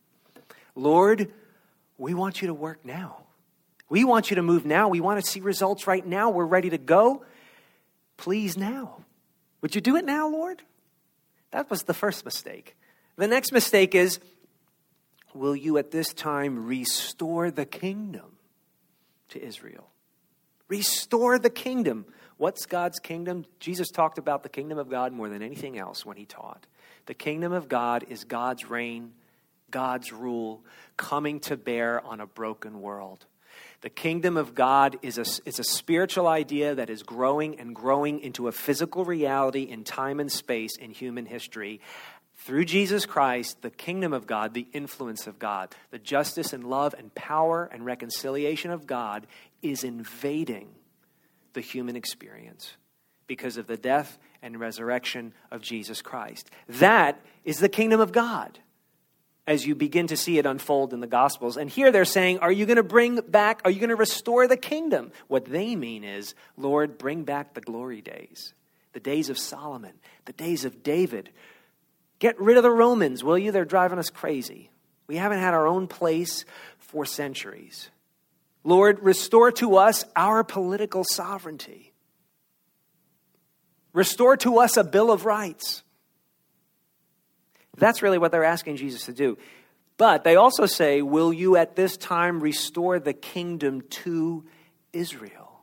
Lord, 0.75 1.33
we 1.97 2.13
want 2.13 2.43
you 2.43 2.49
to 2.49 2.55
work 2.55 2.85
now. 2.85 3.23
We 3.89 4.05
want 4.05 4.29
you 4.29 4.37
to 4.37 4.43
move 4.43 4.67
now. 4.67 4.89
We 4.89 5.01
want 5.01 5.25
to 5.25 5.27
see 5.27 5.41
results 5.41 5.87
right 5.87 6.07
now. 6.07 6.29
We're 6.29 6.45
ready 6.45 6.69
to 6.69 6.79
go. 6.79 7.25
Please 8.19 8.59
now. 8.59 8.99
Would 9.63 9.75
you 9.75 9.81
do 9.81 9.97
it 9.97 10.05
now, 10.05 10.29
Lord? 10.29 10.61
That 11.53 11.71
was 11.71 11.85
the 11.85 11.95
first 11.95 12.27
mistake. 12.27 12.77
The 13.17 13.27
next 13.27 13.51
mistake 13.51 13.95
is 13.95 14.21
will 15.35 15.57
you 15.57 15.79
at 15.79 15.91
this 15.91 16.13
time 16.13 16.67
restore 16.67 17.51
the 17.51 17.67
kingdom 17.67 18.37
to 19.31 19.43
Israel? 19.43 19.91
Restore 20.69 21.39
the 21.39 21.51
kingdom. 21.51 22.07
What's 22.37 22.67
God's 22.67 22.99
kingdom? 23.01 23.45
Jesus 23.59 23.91
talked 23.91 24.19
about 24.19 24.43
the 24.43 24.49
kingdom 24.49 24.79
of 24.79 24.89
God 24.89 25.13
more 25.13 25.29
than 25.29 25.43
anything 25.43 25.79
else 25.79 26.07
when 26.07 26.17
he 26.17 26.25
taught. 26.25 26.67
The 27.07 27.15
kingdom 27.15 27.53
of 27.53 27.69
God 27.69 28.07
is 28.09 28.25
God's 28.25 28.71
reign, 28.71 29.13
God's 29.71 30.13
rule 30.13 30.65
coming 30.97 31.41
to 31.41 31.57
bear 31.57 32.05
on 32.05 32.21
a 32.21 32.27
broken 32.27 32.81
world. 32.81 33.27
The 33.83 33.91
kingdom 33.91 34.37
of 34.37 34.55
God 34.55 34.99
is 35.03 35.19
a, 35.19 35.25
a 35.47 35.65
spiritual 35.65 36.29
idea 36.29 36.75
that 36.75 36.91
is 36.91 37.03
growing 37.03 37.59
and 37.59 37.75
growing 37.75 38.21
into 38.21 38.47
a 38.47 38.53
physical 38.53 39.05
reality 39.05 39.63
in 39.63 39.85
time 39.85 40.21
and 40.21 40.31
space 40.31 40.77
in 40.77 40.91
human 40.91 41.27
history. 41.27 41.81
Through 42.45 42.65
Jesus 42.65 43.05
Christ, 43.05 43.61
the 43.61 43.71
kingdom 43.71 44.15
of 44.15 44.27
God, 44.27 44.55
the 44.55 44.67
influence 44.73 45.27
of 45.27 45.39
God, 45.39 45.75
the 45.91 45.99
justice 45.99 46.55
and 46.55 46.65
love 46.65 46.95
and 46.97 47.15
power 47.15 47.69
and 47.71 47.85
reconciliation 47.85 48.71
of 48.71 48.87
God 48.87 49.27
is 49.61 49.85
invading 49.85 50.69
the 51.53 51.61
human 51.61 51.97
experience 51.97 52.73
because 53.27 53.59
of 53.59 53.67
the 53.67 53.77
death 53.77 54.19
and 54.41 54.59
resurrection 54.59 55.35
of 55.51 55.61
Jesus 55.61 56.01
Christ. 56.01 56.51
That 56.67 57.21
is 57.45 57.61
the 57.61 57.69
kingdom 57.69 58.01
of 58.01 58.11
God 58.11 58.59
as 59.47 59.67
you 59.67 59.75
begin 59.75 60.07
to 60.07 60.17
see 60.17 60.39
it 60.39 60.47
unfold 60.47 60.95
in 60.95 61.01
the 61.01 61.07
Gospels. 61.07 61.59
And 61.59 61.69
here 61.69 61.93
they're 61.93 62.07
saying, 62.07 62.39
Are 62.39 62.53
you 62.53 62.65
going 62.65 62.77
to 62.77 62.83
bring 62.83 63.21
back, 63.21 63.61
are 63.67 63.71
you 63.71 63.81
going 63.81 63.91
to 63.91 63.97
restore 63.97 64.49
the 64.49 64.57
kingdom? 64.57 65.13
What 65.29 65.45
they 65.45 65.77
mean 65.77 66.05
is, 66.05 66.35
Lord, 66.57 66.97
bring 66.97 67.25
back 67.25 67.53
the 67.53 67.61
glory 67.61 68.01
days, 68.01 68.55
the 68.95 69.01
days 69.01 69.29
of 69.29 69.37
Solomon, 69.37 69.93
the 70.25 70.33
days 70.33 70.65
of 70.65 70.83
David. 70.83 71.29
Get 72.21 72.39
rid 72.39 72.59
of 72.59 72.63
the 72.63 72.71
Romans, 72.71 73.25
will 73.25 73.39
you? 73.39 73.51
They're 73.51 73.65
driving 73.65 73.99
us 73.99 74.11
crazy. 74.11 74.71
We 75.09 75.17
haven't 75.17 75.41
had 75.41 75.55
our 75.55 75.67
own 75.67 75.89
place 75.89 76.45
for 76.79 77.05
centuries. 77.05 77.91
Lord, 78.63 79.03
restore 79.03 79.51
to 79.53 79.77
us 79.77 80.05
our 80.15 80.45
political 80.45 81.03
sovereignty. 81.03 81.93
Restore 83.93 84.37
to 84.37 84.59
us 84.59 84.77
a 84.77 84.85
Bill 84.85 85.11
of 85.11 85.25
Rights. 85.25 85.83
That's 87.77 88.03
really 88.03 88.19
what 88.19 88.33
they're 88.33 88.45
asking 88.45 88.77
Jesus 88.77 89.07
to 89.07 89.13
do. 89.15 89.39
But 89.97 90.23
they 90.23 90.37
also 90.37 90.67
say, 90.67 91.01
Will 91.01 91.33
you 91.33 91.57
at 91.57 91.75
this 91.75 91.97
time 91.97 92.41
restore 92.41 92.99
the 92.99 93.15
kingdom 93.15 93.81
to 93.91 94.45
Israel? 94.93 95.63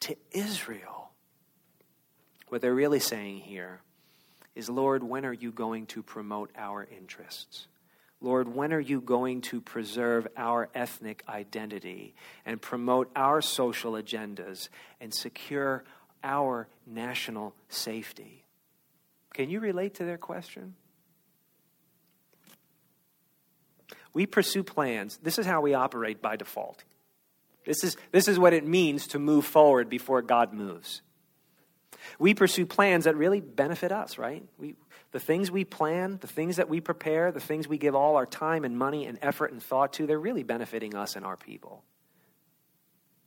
To 0.00 0.16
Israel. 0.30 1.10
What 2.48 2.62
they're 2.62 2.74
really 2.74 3.00
saying 3.00 3.40
here 3.40 3.80
is, 4.58 4.68
Lord, 4.68 5.04
when 5.04 5.24
are 5.24 5.32
you 5.32 5.52
going 5.52 5.86
to 5.86 6.02
promote 6.02 6.50
our 6.58 6.86
interests? 6.96 7.68
Lord, 8.20 8.52
when 8.52 8.72
are 8.72 8.80
you 8.80 9.00
going 9.00 9.40
to 9.42 9.60
preserve 9.60 10.26
our 10.36 10.68
ethnic 10.74 11.22
identity 11.28 12.16
and 12.44 12.60
promote 12.60 13.08
our 13.14 13.40
social 13.40 13.92
agendas 13.92 14.68
and 15.00 15.14
secure 15.14 15.84
our 16.24 16.66
national 16.84 17.54
safety? 17.68 18.42
Can 19.32 19.48
you 19.48 19.60
relate 19.60 19.94
to 19.94 20.04
their 20.04 20.18
question? 20.18 20.74
We 24.12 24.26
pursue 24.26 24.64
plans. 24.64 25.20
This 25.22 25.38
is 25.38 25.46
how 25.46 25.60
we 25.60 25.74
operate 25.74 26.20
by 26.20 26.34
default. 26.34 26.82
This 27.64 27.84
is, 27.84 27.96
this 28.10 28.26
is 28.26 28.40
what 28.40 28.52
it 28.52 28.66
means 28.66 29.06
to 29.08 29.20
move 29.20 29.44
forward 29.44 29.88
before 29.88 30.20
God 30.20 30.52
moves. 30.52 31.02
We 32.18 32.34
pursue 32.34 32.66
plans 32.66 33.04
that 33.04 33.16
really 33.16 33.40
benefit 33.40 33.92
us, 33.92 34.18
right? 34.18 34.44
We, 34.58 34.74
the 35.12 35.20
things 35.20 35.50
we 35.50 35.64
plan, 35.64 36.18
the 36.20 36.26
things 36.26 36.56
that 36.56 36.68
we 36.68 36.80
prepare, 36.80 37.32
the 37.32 37.40
things 37.40 37.66
we 37.66 37.78
give 37.78 37.94
all 37.94 38.16
our 38.16 38.26
time 38.26 38.64
and 38.64 38.76
money 38.76 39.06
and 39.06 39.18
effort 39.22 39.52
and 39.52 39.62
thought 39.62 39.94
to, 39.94 40.06
they're 40.06 40.18
really 40.18 40.42
benefiting 40.42 40.94
us 40.94 41.16
and 41.16 41.24
our 41.24 41.36
people. 41.36 41.82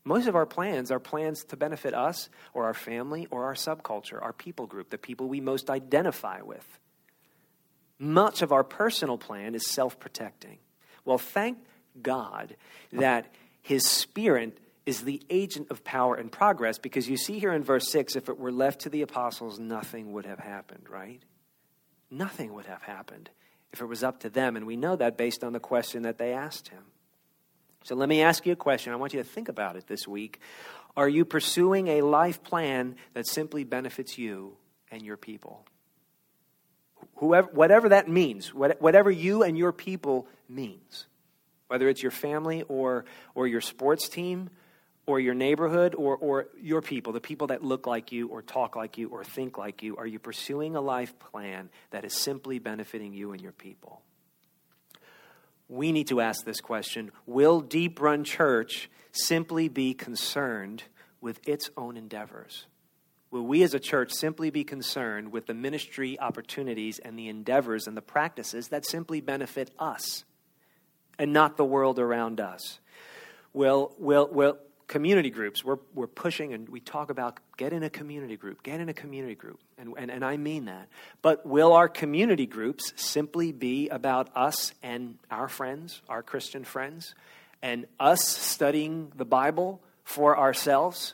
Most 0.04 0.28
of 0.28 0.36
our 0.36 0.46
plans 0.46 0.92
are 0.92 1.00
plans 1.00 1.44
to 1.46 1.58
benefit 1.58 1.94
us 1.94 2.30
or 2.54 2.66
our 2.66 2.74
family 2.74 3.28
or 3.30 3.46
our 3.46 3.54
subculture, 3.54 4.22
our 4.22 4.34
people 4.34 4.66
group, 4.66 4.90
the 4.90 4.98
people 4.98 5.28
we 5.28 5.42
most 5.42 5.70
identify 5.70 6.42
with. 6.42 6.66
Much 8.00 8.42
of 8.42 8.52
our 8.52 8.64
personal 8.64 9.18
plan 9.18 9.54
is 9.54 9.68
self 9.68 10.00
protecting. 10.00 10.58
Well, 11.06 11.20
thank 11.20 11.60
God 12.02 12.56
that 12.94 13.32
His 13.62 13.86
Spirit 13.86 14.58
is 14.86 15.04
the 15.04 15.22
agent 15.30 15.70
of 15.70 15.84
power 15.84 16.16
and 16.16 16.32
progress 16.32 16.80
because 16.80 17.08
you 17.08 17.18
see 17.18 17.40
here 17.40 17.54
in 17.54 17.64
verse 17.64 17.90
6 17.90 18.16
if 18.16 18.30
it 18.30 18.38
were 18.38 18.52
left 18.52 18.82
to 18.82 18.90
the 18.90 19.02
apostles, 19.02 19.60
nothing 19.60 20.12
would 20.14 20.26
have 20.26 20.40
happened, 20.40 20.90
right? 20.90 21.22
Nothing 22.10 22.54
would 22.54 22.66
have 22.66 22.82
happened 22.82 23.30
if 23.72 23.82
it 23.82 23.86
was 23.86 24.04
up 24.04 24.22
to 24.22 24.30
them. 24.30 24.56
And 24.56 24.66
we 24.66 24.76
know 24.76 24.96
that 24.96 25.18
based 25.18 25.44
on 25.44 25.54
the 25.54 25.60
question 25.60 26.04
that 26.04 26.18
they 26.18 26.34
asked 26.34 26.70
him. 26.70 26.84
So 27.84 27.96
let 27.96 28.10
me 28.10 28.22
ask 28.22 28.46
you 28.46 28.54
a 28.54 28.58
question. 28.58 28.94
I 28.94 28.98
want 28.98 29.14
you 29.14 29.22
to 29.24 29.28
think 29.28 29.50
about 29.50 29.76
it 29.76 29.88
this 29.88 30.08
week. 30.08 30.40
Are 30.96 31.10
you 31.10 31.26
pursuing 31.26 31.88
a 31.88 32.02
life 32.02 32.44
plan 32.44 32.96
that 33.14 33.28
simply 33.28 33.64
benefits 33.64 34.18
you 34.18 34.58
and 34.92 35.02
your 35.02 35.18
people? 35.18 35.66
Whoever, 37.16 37.50
whatever 37.52 37.90
that 37.90 38.08
means, 38.08 38.54
whatever 38.54 39.10
you 39.10 39.44
and 39.44 39.58
your 39.58 39.72
people 39.72 40.28
means, 40.50 41.08
whether 41.68 41.88
it's 41.88 42.02
your 42.02 42.12
family 42.12 42.64
or, 42.64 43.06
or 43.34 43.48
your 43.48 43.62
sports 43.62 44.10
team 44.10 44.50
or 45.06 45.20
your 45.20 45.34
neighborhood 45.34 45.96
or, 45.96 46.16
or 46.18 46.48
your 46.60 46.82
people, 46.82 47.14
the 47.14 47.22
people 47.22 47.48
that 47.48 47.64
look 47.64 47.88
like 47.88 48.12
you 48.12 48.28
or 48.28 48.42
talk 48.42 48.76
like 48.76 48.98
you 48.98 49.10
or 49.10 49.24
think 49.24 49.58
like 49.58 49.82
you, 49.82 49.98
are 49.98 50.06
you 50.06 50.20
pursuing 50.20 50.76
a 50.76 50.82
life 50.82 51.18
plan 51.20 51.70
that 51.90 52.06
is 52.06 52.14
simply 52.14 52.60
benefiting 52.60 53.14
you 53.14 53.32
and 53.32 53.42
your 53.42 53.52
people? 53.52 54.02
We 55.68 55.92
need 55.92 56.08
to 56.08 56.22
ask 56.22 56.46
this 56.46 56.62
question 56.62 57.12
Will 57.26 57.62
Deep 57.62 58.00
Run 58.00 58.24
Church 58.24 58.90
simply 59.12 59.70
be 59.70 59.94
concerned 59.94 60.84
with 61.20 61.40
its 61.48 61.70
own 61.78 61.98
endeavors? 61.98 62.66
Will 63.32 63.46
we 63.46 63.64
as 63.64 63.74
a 63.74 63.80
church 63.80 64.12
simply 64.12 64.50
be 64.50 64.66
concerned 64.66 65.32
with 65.32 65.46
the 65.46 65.54
ministry 65.54 66.20
opportunities 66.20 67.00
and 67.00 67.18
the 67.18 67.30
endeavors 67.30 67.88
and 67.88 67.96
the 67.96 68.02
practices 68.02 68.68
that 68.68 68.86
simply 68.86 69.22
benefit 69.22 69.72
us 69.80 70.26
and 71.18 71.32
not 71.32 71.56
the 71.56 71.64
world 71.64 71.98
around 71.98 72.42
us? 72.42 72.80
Will, 73.54 73.96
will, 73.98 74.28
will 74.28 74.58
community 74.92 75.30
groups, 75.30 75.64
we're, 75.64 75.78
we're 75.94 76.06
pushing 76.06 76.54
and 76.54 76.68
we 76.68 76.82
talk 76.82 77.10
about 77.10 77.40
get 77.56 77.72
in 77.72 77.82
a 77.82 77.90
community 77.90 78.36
group, 78.36 78.62
get 78.62 78.82
in 78.82 78.90
a 78.90 78.94
community 78.94 79.36
group, 79.36 79.58
and, 79.78 79.94
and, 79.98 80.12
and 80.12 80.24
I 80.24 80.36
mean 80.36 80.66
that. 80.66 80.90
But 81.22 81.46
will 81.46 81.72
our 81.72 81.88
community 81.88 82.46
groups 82.46 82.92
simply 82.98 83.54
be 83.54 83.88
about 83.88 84.30
us 84.36 84.74
and 84.84 85.18
our 85.32 85.48
friends, 85.48 86.02
our 86.10 86.22
Christian 86.22 86.66
friends, 86.66 87.16
and 87.62 87.86
us 88.02 88.28
studying 88.28 89.14
the 89.16 89.24
Bible 89.24 89.82
for 90.04 90.38
ourselves? 90.38 91.14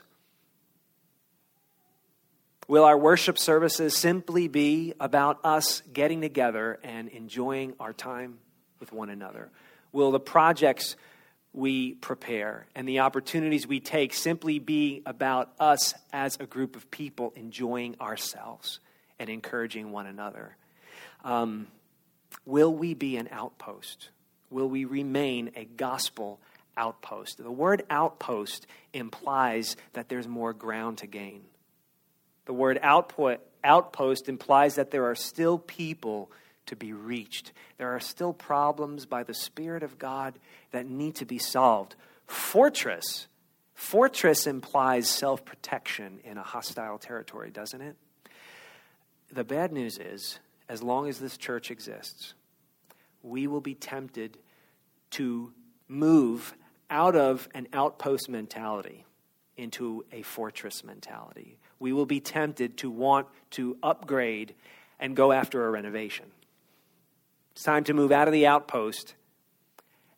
Will 2.66 2.84
our 2.84 2.98
worship 2.98 3.38
services 3.38 3.96
simply 3.96 4.48
be 4.48 4.92
about 4.98 5.38
us 5.44 5.82
getting 5.92 6.20
together 6.20 6.80
and 6.82 7.08
enjoying 7.10 7.74
our 7.78 7.92
time 7.92 8.38
with 8.80 8.92
one 8.92 9.08
another? 9.08 9.50
Will 9.92 10.10
the 10.10 10.18
projects 10.18 10.96
we 11.52 11.94
prepare 11.94 12.66
and 12.74 12.88
the 12.88 13.00
opportunities 13.00 13.66
we 13.66 13.80
take 13.80 14.14
simply 14.14 14.58
be 14.58 15.02
about 15.06 15.52
us 15.58 15.94
as 16.12 16.36
a 16.40 16.46
group 16.46 16.76
of 16.76 16.90
people 16.90 17.32
enjoying 17.36 17.96
ourselves 18.00 18.80
and 19.18 19.28
encouraging 19.28 19.90
one 19.90 20.06
another? 20.06 20.56
Um, 21.24 21.66
will 22.44 22.72
we 22.72 22.94
be 22.94 23.16
an 23.16 23.28
outpost? 23.32 24.10
Will 24.50 24.68
we 24.68 24.84
remain 24.84 25.50
a 25.56 25.64
gospel 25.64 26.40
outpost. 26.78 27.38
The 27.38 27.50
word 27.50 27.82
outpost 27.90 28.66
implies 28.94 29.76
that 29.92 30.08
there's 30.08 30.28
more 30.28 30.54
ground 30.54 30.98
to 30.98 31.06
gain. 31.06 31.42
The 32.46 32.54
word 32.54 32.78
output, 32.82 33.40
outpost 33.62 34.28
implies 34.28 34.76
that 34.76 34.90
there 34.90 35.04
are 35.04 35.16
still 35.16 35.58
people 35.58 36.30
to 36.68 36.76
be 36.76 36.92
reached. 36.92 37.52
There 37.76 37.94
are 37.94 38.00
still 38.00 38.32
problems 38.32 39.06
by 39.06 39.22
the 39.22 39.34
Spirit 39.34 39.82
of 39.82 39.98
God 39.98 40.38
that 40.70 40.86
need 40.86 41.16
to 41.16 41.24
be 41.24 41.38
solved. 41.38 41.96
Fortress, 42.26 43.26
fortress 43.74 44.46
implies 44.46 45.08
self 45.08 45.44
protection 45.44 46.20
in 46.24 46.38
a 46.38 46.42
hostile 46.42 46.98
territory, 46.98 47.50
doesn't 47.50 47.80
it? 47.80 47.96
The 49.32 49.44
bad 49.44 49.72
news 49.72 49.98
is, 49.98 50.38
as 50.68 50.82
long 50.82 51.08
as 51.08 51.18
this 51.18 51.36
church 51.36 51.70
exists, 51.70 52.34
we 53.22 53.46
will 53.46 53.60
be 53.60 53.74
tempted 53.74 54.38
to 55.10 55.52
move 55.88 56.54
out 56.90 57.16
of 57.16 57.48
an 57.54 57.68
outpost 57.72 58.28
mentality 58.28 59.04
into 59.56 60.04
a 60.12 60.22
fortress 60.22 60.84
mentality. 60.84 61.58
We 61.78 61.92
will 61.92 62.06
be 62.06 62.20
tempted 62.20 62.78
to 62.78 62.90
want 62.90 63.26
to 63.50 63.76
upgrade 63.82 64.54
and 64.98 65.14
go 65.14 65.32
after 65.32 65.66
a 65.66 65.70
renovation. 65.70 66.26
It's 67.58 67.64
time 67.64 67.82
to 67.84 67.92
move 67.92 68.12
out 68.12 68.28
of 68.28 68.32
the 68.32 68.46
outpost 68.46 69.16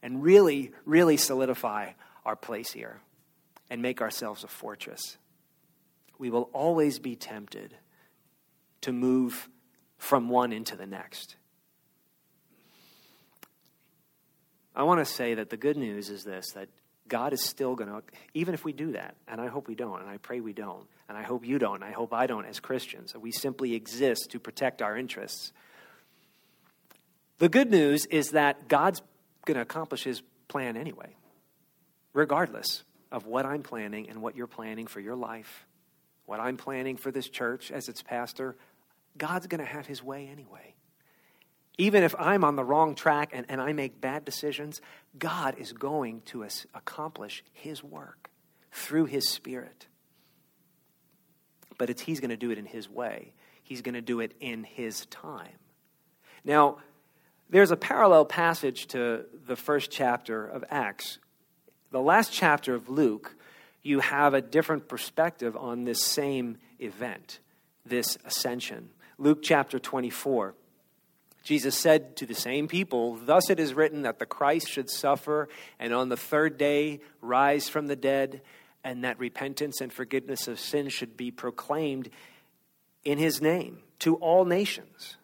and 0.03 0.23
really, 0.23 0.73
really 0.85 1.17
solidify 1.17 1.93
our 2.23 2.37
place 2.37 2.71
here 2.71 3.01
and 3.71 3.81
make 3.81 4.03
ourselves 4.03 4.45
a 4.45 4.47
fortress. 4.47 5.17
We 6.19 6.29
will 6.29 6.51
always 6.53 6.99
be 6.99 7.17
tempted 7.17 7.75
to 8.83 8.93
move 8.93 9.49
from 9.97 10.29
one 10.29 10.53
into 10.53 10.77
the 10.77 10.85
next. 10.85 11.37
I 14.77 14.83
want 14.83 15.01
to 15.01 15.07
say 15.07 15.33
that 15.33 15.49
the 15.49 15.57
good 15.57 15.79
news 15.79 16.11
is 16.11 16.25
this 16.25 16.53
that 16.53 16.69
God 17.09 17.33
is 17.33 17.43
still 17.43 17.75
going 17.75 17.89
to, 17.89 18.03
even 18.35 18.53
if 18.53 18.67
we 18.67 18.75
do 18.75 18.93
that, 18.93 19.15
and 19.27 19.41
I 19.41 19.47
hope 19.47 19.67
we 19.67 19.75
don't, 19.75 20.03
and 20.03 20.11
I 20.11 20.19
pray 20.19 20.41
we 20.41 20.53
don't, 20.53 20.87
and 21.09 21.17
I 21.17 21.23
hope 21.23 21.47
you 21.47 21.59
don't, 21.59 21.77
and 21.77 21.85
I 21.85 21.93
hope 21.93 22.13
I 22.13 22.27
don't 22.27 22.45
as 22.45 22.61
Christians, 22.61 23.17
we 23.17 23.33
simply 23.33 23.75
exist 23.75 24.29
to 24.33 24.39
protect 24.39 24.83
our 24.83 24.95
interests. 24.95 25.55
The 27.41 27.49
good 27.49 27.71
news 27.71 28.05
is 28.05 28.33
that 28.33 28.69
God's 28.69 29.01
going 29.47 29.57
to 29.57 29.63
accomplish 29.63 30.05
his 30.05 30.23
plan 30.47 30.77
anyway, 30.77 31.17
regardless 32.13 32.85
of 33.11 33.27
what 33.27 33.47
I'm 33.47 33.63
planning 33.63 34.11
and 34.11 34.21
what 34.21 34.37
you're 34.37 34.47
planning 34.47 34.87
for 34.87 35.01
your 35.01 35.17
life, 35.17 35.67
what 36.27 36.39
I'm 36.39 36.59
planning 36.59 36.99
for 36.99 37.11
this 37.11 37.31
church 37.31 37.73
as 37.73 37.89
its 37.89 38.03
pastor. 38.03 38.57
God's 39.17 39.47
going 39.47 39.61
to 39.61 39.65
have 39.65 39.87
his 39.87 40.03
way 40.03 40.29
anyway. 40.31 40.75
Even 41.79 42.03
if 42.03 42.15
I'm 42.19 42.45
on 42.45 42.57
the 42.57 42.65
wrong 42.65 42.95
track 42.95 43.31
and, 43.33 43.47
and 43.49 43.59
I 43.59 43.73
make 43.73 44.03
bad 44.03 44.27
decisions, 44.27 44.83
God 45.19 45.57
is 45.57 45.73
going 45.73 46.21
to 46.27 46.47
accomplish 46.75 47.43
his 47.55 47.83
work 47.83 48.29
through 48.71 49.07
his 49.07 49.31
spirit. 49.31 49.87
But 51.79 51.89
it's, 51.89 52.03
he's 52.03 52.21
going 52.21 52.31
to 52.31 52.37
do 52.37 52.51
it 52.51 52.59
in 52.59 52.67
his 52.67 52.87
way, 52.87 53.33
he's 53.63 53.81
going 53.81 53.95
to 53.95 54.03
do 54.03 54.21
it 54.21 54.35
in 54.41 54.63
his 54.63 55.07
time. 55.07 55.57
Now, 56.45 56.79
there's 57.51 57.73
a 57.73 57.77
parallel 57.77 58.25
passage 58.25 58.87
to 58.89 59.25
the 59.47 59.57
first 59.57 59.91
chapter 59.91 60.47
of 60.47 60.65
Acts. 60.71 61.19
The 61.91 62.01
last 62.01 62.33
chapter 62.33 62.75
of 62.75 62.89
Luke, 62.89 63.35
you 63.83 64.01
have 64.01 64.35
a 64.35 64.41
different 64.41 64.89
perspective 64.89 65.57
on 65.57 65.85
this 65.85 66.03
same 66.03 66.59
event, 66.79 67.41
this 67.85 68.17
ascension. 68.25 68.91
Luke 69.19 69.41
chapter 69.43 69.81
24. 69.81 70.55
Jesus 71.43 71.77
said 71.77 72.17
to 72.17 72.27
the 72.27 72.35
same 72.35 72.69
people, 72.69 73.17
Thus 73.17 73.51
it 73.51 73.59
is 73.59 73.75
written 73.75 74.03
that 74.03 74.19
the 74.21 74.27
Christ 74.27 74.69
should 74.69 74.89
suffer 74.89 75.49
and 75.79 75.93
on 75.93 76.09
the 76.09 76.17
third 76.17 76.57
day 76.57 77.01
rise 77.21 77.69
from 77.69 77.89
the 77.89 77.97
dead, 77.97 78.43
and 78.85 79.03
that 79.05 79.19
repentance 79.19 79.81
and 79.81 79.93
forgiveness 79.93 80.47
of 80.47 80.61
sin 80.61 80.89
should 80.89 81.17
be 81.17 81.31
proclaimed 81.31 82.11
in 83.05 83.19
his 83.19 83.43
name 83.43 83.79
to 83.99 84.15
all 84.17 84.45
nations 84.45 85.17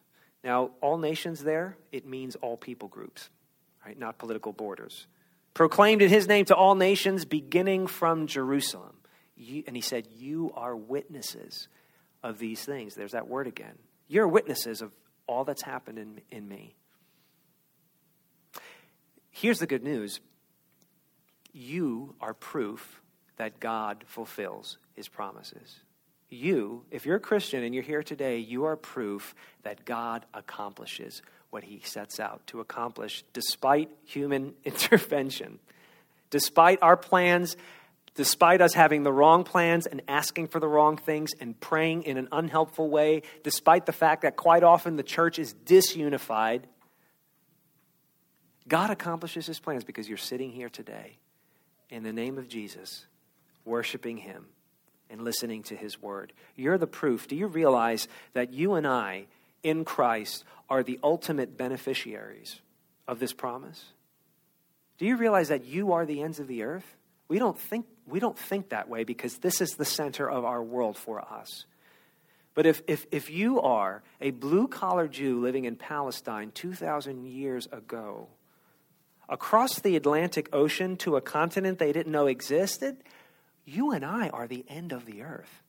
now, 0.47 0.71
all 0.81 0.97
nations 0.97 1.43
there, 1.43 1.77
it 1.91 2.07
means 2.07 2.37
all 2.37 2.57
people 2.57 2.87
groups, 2.87 3.31
right? 3.85 3.99
Not 3.99 4.17
political 4.17 4.53
borders. 4.53 5.09
Proclaimed 5.55 6.03
in 6.03 6.09
his 6.09 6.29
name 6.29 6.45
to 6.45 6.55
all 6.55 6.77
nations, 6.77 7.25
beginning 7.25 7.89
from 7.89 8.29
Jerusalem. 8.29 8.95
And 9.67 9.75
he 9.75 9.83
said, 9.83 10.07
You 10.17 10.53
are 10.55 10.77
witnesses 10.77 11.67
of 12.23 12.39
these 12.39 12.65
things. 12.65 12.95
There's 12.95 13.11
that 13.11 13.27
word 13.27 13.49
again. 13.49 13.75
You're 14.07 14.29
witnesses 14.29 14.83
of 14.83 14.95
all 15.27 15.43
that's 15.43 15.63
happened 15.63 15.99
in, 15.99 16.21
in 16.31 16.47
me. 16.47 16.77
Here's 19.31 19.59
the 19.59 19.67
good 19.67 19.83
news 19.83 20.21
you 21.53 22.15
are 22.21 22.35
proof 22.35 23.01
that 23.37 23.59
God 23.59 24.05
fulfills 24.07 24.79
his 24.95 25.09
promises 25.09 25.81
you, 26.29 26.85
if 26.91 27.07
you're 27.07 27.17
a 27.17 27.21
Christian 27.21 27.63
and 27.63 27.75
you're 27.75 27.85
here 27.85 28.03
today, 28.03 28.39
you 28.39 28.65
are 28.65 28.77
proof 28.77 29.35
that 29.63 29.85
God 29.85 30.25
accomplishes 30.35 31.23
what 31.51 31.65
he 31.65 31.81
sets 31.85 32.19
out 32.19 32.47
to 32.49 32.61
accomplish 32.61 33.25
despite 33.33 33.91
human 34.05 34.55
intervention. 34.65 35.59
Despite 36.31 36.81
our 36.83 36.97
plans, 36.97 37.57
despite 38.15 38.61
us 38.61 38.75
having 38.75 39.05
the 39.05 39.13
wrong 39.13 39.45
plans 39.45 39.87
and 39.87 40.03
asking 40.09 40.49
for 40.49 40.59
the 40.59 40.67
wrong 40.67 40.97
things 40.97 41.33
and 41.41 41.59
praying 41.61 42.03
in 42.03 42.19
an 42.19 42.29
unhelpful 42.33 42.91
way, 42.91 43.23
despite 43.45 43.87
the 43.87 43.93
fact 43.93 44.23
that 44.23 44.37
quite 44.37 44.65
often 44.65 44.97
the 44.97 45.05
church 45.05 45.39
is 45.39 45.55
disunified, 45.55 46.63
God 48.67 48.91
accomplishes 48.91 49.47
his 49.47 49.61
plans 49.61 49.85
because 49.85 50.09
you're 50.09 50.19
sitting 50.19 50.51
here 50.51 50.69
today 50.69 51.19
in 51.89 52.03
the 52.03 52.13
name 52.13 52.37
of 52.37 52.49
Jesus, 52.49 53.07
worshiping 53.65 54.17
him 54.17 54.47
and 55.11 55.23
listening 55.23 55.63
to 55.65 55.77
his 55.77 56.01
word. 56.01 56.33
You're 56.55 56.79
the 56.79 56.87
proof. 56.87 57.29
Do 57.29 57.37
you 57.37 57.47
realize 57.47 58.09
that 58.33 58.53
you 58.53 58.75
and 58.75 58.87
I 58.87 59.27
in 59.63 59.85
Christ 59.85 60.45
are 60.69 60.83
the 60.83 60.99
ultimate 61.03 61.57
beneficiaries 61.57 62.61
of 63.07 63.19
this 63.19 63.33
promise? 63.33 63.85
Do 64.99 65.07
you 65.07 65.17
realize 65.17 65.49
that 65.49 65.65
you 65.65 65.93
are 65.93 66.07
the 66.07 66.23
ends 66.23 66.41
of 66.41 66.49
the 66.49 66.63
earth? 66.63 66.97
We 67.29 67.39
don't 67.39 67.59
think, 67.59 67.87
we 68.07 68.21
don't 68.21 68.39
think 68.39 68.71
that 68.71 68.89
way 68.89 69.05
because 69.05 69.39
this 69.39 69.61
is 69.61 69.73
the 69.73 69.85
center 69.85 70.29
of 70.29 70.45
our 70.45 70.63
world 70.63 70.97
for 70.97 71.21
us. 71.21 71.67
But 72.55 72.65
if, 72.65 72.81
if, 72.87 73.07
if 73.11 73.31
you 73.31 73.61
are 73.61 74.03
a 74.21 74.31
blue 74.31 74.67
collar 74.67 75.09
Jew 75.09 75.41
living 75.41 75.67
in 75.67 75.77
Palestine 75.77 76.51
2,000 76.53 77.27
years 77.27 77.69
ago, 77.71 78.29
across 79.29 79.79
the 79.81 79.97
Atlantic 79.97 80.49
Ocean 80.55 80.97
to 80.99 81.17
a 81.17 81.21
continent 81.21 81.79
they 81.79 81.93
didn't 81.93 82.13
know 82.13 82.27
existed, 82.27 82.97
you 83.67 83.91
and 83.91 84.05
I 84.05 84.29
are 84.31 84.47
the 84.47 84.65
end 84.69 84.93
of 84.93 85.05
the 85.05 85.23
earth. 85.23 85.63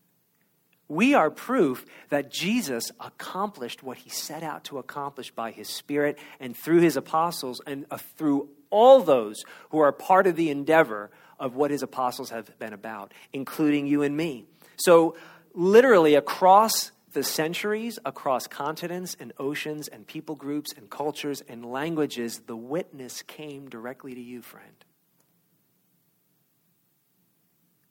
We 0.87 1.15
are 1.15 1.29
proof 1.29 1.85
that 2.09 2.31
Jesus 2.31 2.91
accomplished 2.99 3.83
what 3.83 3.97
he 3.97 4.09
set 4.09 4.41
out 4.41 4.63
to 4.65 4.77
accomplish 4.77 5.31
by 5.31 5.51
his 5.51 5.67
Spirit 5.67 6.17
and 6.39 6.55
through 6.55 6.79
his 6.79 6.95
apostles 6.95 7.59
and 7.67 7.85
uh, 7.91 7.97
through 7.97 8.49
all 8.69 9.01
those 9.01 9.43
who 9.71 9.79
are 9.79 9.91
part 9.91 10.27
of 10.27 10.37
the 10.37 10.49
endeavor 10.49 11.11
of 11.39 11.55
what 11.55 11.71
his 11.71 11.83
apostles 11.83 12.29
have 12.29 12.57
been 12.57 12.71
about, 12.71 13.13
including 13.33 13.85
you 13.87 14.01
and 14.03 14.15
me. 14.15 14.45
So, 14.77 15.15
literally, 15.53 16.15
across 16.15 16.91
the 17.11 17.23
centuries, 17.23 17.99
across 18.05 18.47
continents 18.47 19.17
and 19.19 19.33
oceans 19.39 19.87
and 19.87 20.05
people 20.07 20.35
groups 20.35 20.71
and 20.73 20.89
cultures 20.89 21.41
and 21.41 21.65
languages, 21.65 22.41
the 22.45 22.55
witness 22.55 23.23
came 23.23 23.69
directly 23.69 24.13
to 24.15 24.21
you, 24.21 24.41
friend. 24.41 24.85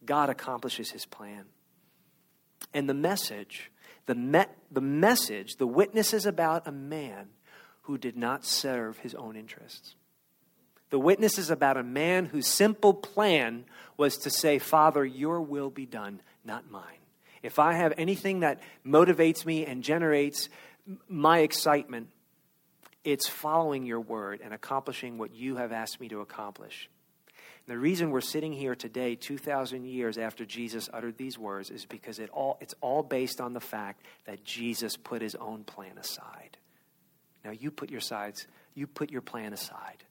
God 0.06 0.30
accomplishes 0.30 0.90
his 0.90 1.04
plan. 1.04 1.44
And 2.72 2.88
the 2.88 2.94
message, 2.94 3.70
the, 4.06 4.14
me- 4.14 4.44
the 4.70 4.80
message, 4.80 5.56
the 5.56 5.66
witness 5.66 6.14
is 6.14 6.26
about 6.26 6.66
a 6.66 6.72
man 6.72 7.28
who 7.82 7.98
did 7.98 8.16
not 8.16 8.44
serve 8.44 8.98
his 8.98 9.14
own 9.14 9.36
interests. 9.36 9.94
The 10.90 10.98
witness 10.98 11.38
is 11.38 11.50
about 11.50 11.76
a 11.76 11.82
man 11.82 12.26
whose 12.26 12.46
simple 12.46 12.94
plan 12.94 13.64
was 13.96 14.18
to 14.18 14.30
say, 14.30 14.58
Father, 14.58 15.04
your 15.04 15.40
will 15.40 15.70
be 15.70 15.86
done, 15.86 16.20
not 16.44 16.70
mine. 16.70 16.82
If 17.42 17.58
I 17.58 17.74
have 17.74 17.92
anything 17.96 18.40
that 18.40 18.60
motivates 18.84 19.44
me 19.44 19.66
and 19.66 19.82
generates 19.82 20.48
my 21.08 21.40
excitement, 21.40 22.08
it's 23.04 23.28
following 23.28 23.84
your 23.84 24.00
word 24.00 24.40
and 24.42 24.52
accomplishing 24.52 25.18
what 25.18 25.34
you 25.34 25.56
have 25.56 25.72
asked 25.72 26.00
me 26.00 26.08
to 26.08 26.20
accomplish. 26.20 26.88
The 27.66 27.76
reason 27.76 28.10
we're 28.10 28.20
sitting 28.20 28.52
here 28.52 28.76
today, 28.76 29.16
2,000 29.16 29.84
years 29.84 30.18
after 30.18 30.44
Jesus 30.44 30.88
uttered 30.92 31.18
these 31.18 31.36
words, 31.36 31.70
is 31.70 31.84
because 31.84 32.20
it 32.20 32.30
all, 32.30 32.58
it's 32.60 32.74
all 32.80 33.02
based 33.02 33.40
on 33.40 33.54
the 33.54 33.60
fact 33.60 34.02
that 34.24 34.44
Jesus 34.44 34.96
put 34.96 35.20
his 35.20 35.34
own 35.34 35.64
plan 35.64 35.98
aside. 35.98 36.58
Now 37.44 37.50
you 37.50 37.72
put 37.72 37.90
your 37.90 38.00
sides, 38.00 38.46
you 38.74 38.86
put 38.86 39.10
your 39.10 39.20
plan 39.20 39.52
aside, 39.52 40.04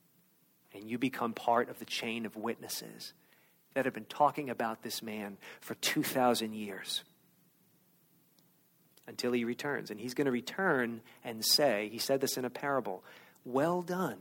and 0.74 0.90
you 0.90 0.98
become 0.98 1.32
part 1.32 1.70
of 1.70 1.80
the 1.80 1.86
chain 1.86 2.26
of 2.26 2.36
witnesses 2.36 3.14
that 3.74 3.86
have 3.86 3.94
been 3.94 4.06
talking 4.06 4.50
about 4.50 4.84
this 4.84 5.02
man 5.02 5.38
for 5.62 5.76
2,000 5.76 6.54
years 6.54 7.04
until 9.08 9.32
he 9.32 9.46
returns. 9.46 9.92
And 9.92 10.00
he's 10.00 10.14
going 10.14 10.26
to 10.26 10.32
return 10.32 11.00
and 11.24 11.44
say, 11.46 11.88
he 11.90 12.00
said 12.00 12.20
this 12.20 12.36
in 12.36 12.44
a 12.44 12.50
parable, 12.50 13.02
Well 13.46 13.82
done, 13.82 14.18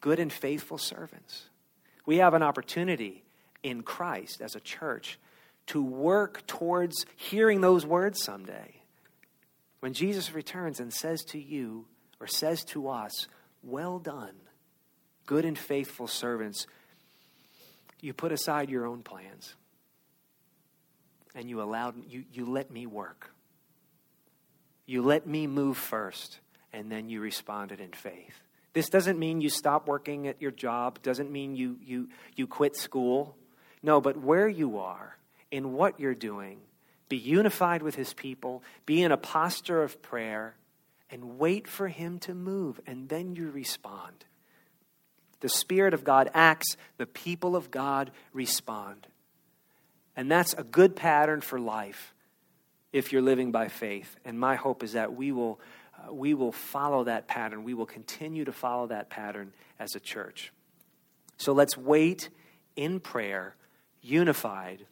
good 0.00 0.18
and 0.18 0.32
faithful 0.32 0.78
servants 0.78 1.44
We 2.10 2.16
have 2.16 2.34
an 2.34 2.42
opportunity 2.42 3.22
in 3.62 3.84
Christ 3.84 4.40
as 4.40 4.56
a 4.56 4.60
church 4.60 5.16
to 5.68 5.80
work 5.80 6.44
towards 6.48 7.06
hearing 7.14 7.60
those 7.60 7.86
words 7.86 8.20
someday. 8.20 8.82
When 9.78 9.92
Jesus 9.92 10.34
returns 10.34 10.80
and 10.80 10.92
says 10.92 11.22
to 11.26 11.38
you, 11.38 11.86
or 12.18 12.26
says 12.26 12.64
to 12.64 12.88
us, 12.88 13.28
Well 13.62 14.00
done, 14.00 14.34
good 15.24 15.44
and 15.44 15.56
faithful 15.56 16.08
servants, 16.08 16.66
you 18.00 18.12
put 18.12 18.32
aside 18.32 18.70
your 18.70 18.86
own 18.86 19.04
plans 19.04 19.54
and 21.36 21.48
you 21.48 21.62
allowed 21.62 21.94
you, 22.08 22.24
you 22.32 22.44
let 22.44 22.72
me 22.72 22.86
work. 22.86 23.30
You 24.84 25.02
let 25.02 25.28
me 25.28 25.46
move 25.46 25.76
first, 25.76 26.40
and 26.72 26.90
then 26.90 27.08
you 27.08 27.20
responded 27.20 27.78
in 27.78 27.92
faith. 27.92 28.49
This 28.72 28.88
doesn't 28.88 29.18
mean 29.18 29.40
you 29.40 29.50
stop 29.50 29.88
working 29.88 30.28
at 30.28 30.40
your 30.40 30.50
job, 30.50 31.02
doesn't 31.02 31.30
mean 31.30 31.56
you, 31.56 31.78
you, 31.84 32.08
you 32.36 32.46
quit 32.46 32.76
school. 32.76 33.36
No, 33.82 34.00
but 34.00 34.16
where 34.16 34.48
you 34.48 34.78
are, 34.78 35.16
in 35.50 35.72
what 35.72 35.98
you're 35.98 36.14
doing, 36.14 36.58
be 37.08 37.16
unified 37.16 37.82
with 37.82 37.96
his 37.96 38.14
people, 38.14 38.62
be 38.86 39.02
in 39.02 39.10
a 39.10 39.16
posture 39.16 39.82
of 39.82 40.00
prayer, 40.00 40.54
and 41.10 41.38
wait 41.38 41.66
for 41.66 41.88
him 41.88 42.18
to 42.20 42.34
move, 42.34 42.80
and 42.86 43.08
then 43.08 43.34
you 43.34 43.50
respond. 43.50 44.24
The 45.40 45.48
Spirit 45.48 45.94
of 45.94 46.04
God 46.04 46.30
acts, 46.34 46.76
the 46.98 47.06
people 47.06 47.56
of 47.56 47.70
God 47.70 48.10
respond. 48.32 49.06
And 50.14 50.30
that's 50.30 50.54
a 50.54 50.62
good 50.62 50.94
pattern 50.94 51.40
for 51.40 51.58
life 51.58 52.14
if 52.92 53.12
you're 53.12 53.22
living 53.22 53.50
by 53.50 53.68
faith. 53.68 54.16
And 54.24 54.38
my 54.38 54.54
hope 54.54 54.82
is 54.82 54.92
that 54.92 55.14
we 55.14 55.32
will, 55.32 55.58
uh, 56.08 56.12
we 56.12 56.34
will 56.34 56.52
follow 56.52 57.04
that 57.04 57.28
pattern. 57.28 57.64
We 57.64 57.74
will 57.74 57.86
continue 57.86 58.44
to 58.44 58.52
follow 58.52 58.86
that 58.88 59.10
pattern 59.10 59.52
as 59.78 59.94
a 59.94 60.00
church. 60.00 60.52
So 61.36 61.52
let's 61.52 61.76
wait 61.76 62.28
in 62.76 63.00
prayer, 63.00 63.54
unified, 64.02 64.86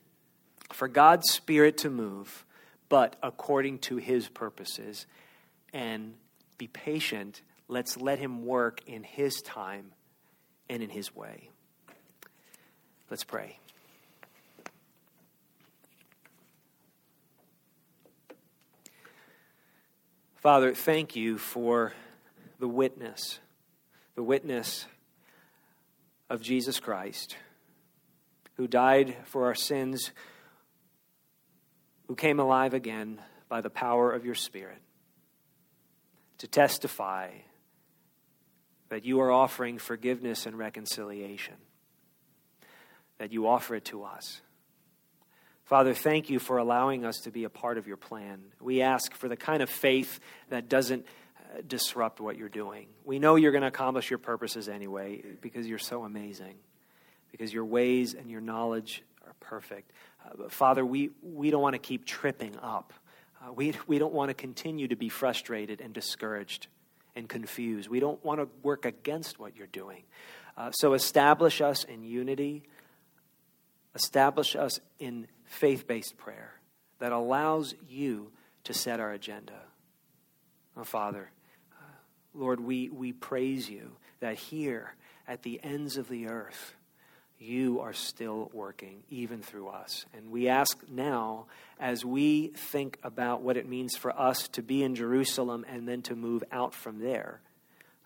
for 0.72 0.88
God's 0.88 1.30
Spirit 1.30 1.78
to 1.78 1.90
move, 1.90 2.44
but 2.88 3.16
according 3.22 3.78
to 3.80 3.96
His 3.96 4.28
purposes. 4.28 5.06
And 5.72 6.14
be 6.56 6.66
patient. 6.66 7.42
Let's 7.68 7.96
let 7.96 8.18
Him 8.18 8.44
work 8.44 8.80
in 8.86 9.02
His 9.02 9.40
time 9.42 9.92
and 10.68 10.82
in 10.82 10.90
His 10.90 11.14
way. 11.14 11.50
Let's 13.10 13.24
pray. 13.24 13.58
Father, 20.38 20.72
thank 20.72 21.16
you 21.16 21.36
for 21.36 21.92
the 22.60 22.68
witness, 22.68 23.40
the 24.14 24.22
witness 24.22 24.86
of 26.30 26.42
Jesus 26.42 26.78
Christ, 26.78 27.36
who 28.56 28.68
died 28.68 29.16
for 29.24 29.46
our 29.46 29.56
sins, 29.56 30.12
who 32.06 32.14
came 32.14 32.38
alive 32.38 32.72
again 32.72 33.20
by 33.48 33.60
the 33.60 33.68
power 33.68 34.12
of 34.12 34.24
your 34.24 34.36
Spirit, 34.36 34.80
to 36.38 36.46
testify 36.46 37.30
that 38.90 39.04
you 39.04 39.20
are 39.20 39.32
offering 39.32 39.76
forgiveness 39.76 40.46
and 40.46 40.56
reconciliation, 40.56 41.56
that 43.18 43.32
you 43.32 43.48
offer 43.48 43.74
it 43.74 43.86
to 43.86 44.04
us. 44.04 44.40
Father, 45.68 45.92
thank 45.92 46.30
you 46.30 46.38
for 46.38 46.56
allowing 46.56 47.04
us 47.04 47.18
to 47.24 47.30
be 47.30 47.44
a 47.44 47.50
part 47.50 47.76
of 47.76 47.86
your 47.86 47.98
plan. 47.98 48.40
We 48.58 48.80
ask 48.80 49.14
for 49.14 49.28
the 49.28 49.36
kind 49.36 49.62
of 49.62 49.68
faith 49.68 50.18
that 50.48 50.70
doesn't 50.70 51.04
uh, 51.04 51.60
disrupt 51.68 52.20
what 52.22 52.38
you're 52.38 52.48
doing. 52.48 52.86
We 53.04 53.18
know 53.18 53.34
you're 53.34 53.52
going 53.52 53.60
to 53.60 53.68
accomplish 53.68 54.08
your 54.08 54.18
purposes 54.18 54.70
anyway 54.70 55.22
because 55.42 55.66
you're 55.66 55.78
so 55.78 56.04
amazing, 56.04 56.54
because 57.30 57.52
your 57.52 57.66
ways 57.66 58.14
and 58.14 58.30
your 58.30 58.40
knowledge 58.40 59.02
are 59.26 59.34
perfect. 59.40 59.92
Uh, 60.24 60.48
Father, 60.48 60.86
we, 60.86 61.10
we 61.22 61.50
don't 61.50 61.60
want 61.60 61.74
to 61.74 61.78
keep 61.78 62.06
tripping 62.06 62.56
up. 62.62 62.94
Uh, 63.38 63.52
we, 63.52 63.74
we 63.86 63.98
don't 63.98 64.14
want 64.14 64.30
to 64.30 64.34
continue 64.34 64.88
to 64.88 64.96
be 64.96 65.10
frustrated 65.10 65.82
and 65.82 65.92
discouraged 65.92 66.68
and 67.14 67.28
confused. 67.28 67.90
We 67.90 68.00
don't 68.00 68.24
want 68.24 68.40
to 68.40 68.48
work 68.62 68.86
against 68.86 69.38
what 69.38 69.54
you're 69.54 69.66
doing. 69.66 70.04
Uh, 70.56 70.70
so 70.70 70.94
establish 70.94 71.60
us 71.60 71.84
in 71.84 72.04
unity, 72.04 72.62
establish 73.94 74.56
us 74.56 74.80
in 74.98 75.26
faith 75.48 75.86
based 75.86 76.16
prayer 76.16 76.54
that 76.98 77.12
allows 77.12 77.74
you 77.88 78.30
to 78.64 78.74
set 78.74 79.00
our 79.00 79.12
agenda. 79.12 79.60
Oh, 80.76 80.84
Father, 80.84 81.30
Lord, 82.34 82.60
we, 82.60 82.88
we 82.88 83.12
praise 83.12 83.68
you 83.68 83.96
that 84.20 84.36
here 84.36 84.94
at 85.26 85.42
the 85.42 85.60
ends 85.62 85.96
of 85.96 86.08
the 86.08 86.28
earth, 86.28 86.74
you 87.38 87.80
are 87.80 87.92
still 87.92 88.50
working, 88.52 89.02
even 89.10 89.42
through 89.42 89.68
us. 89.68 90.06
And 90.16 90.30
we 90.30 90.48
ask 90.48 90.76
now, 90.88 91.46
as 91.78 92.04
we 92.04 92.48
think 92.48 92.98
about 93.02 93.42
what 93.42 93.56
it 93.56 93.68
means 93.68 93.96
for 93.96 94.16
us 94.18 94.48
to 94.48 94.62
be 94.62 94.82
in 94.82 94.94
Jerusalem 94.94 95.64
and 95.68 95.88
then 95.88 96.02
to 96.02 96.16
move 96.16 96.42
out 96.50 96.74
from 96.74 97.00
there 97.00 97.40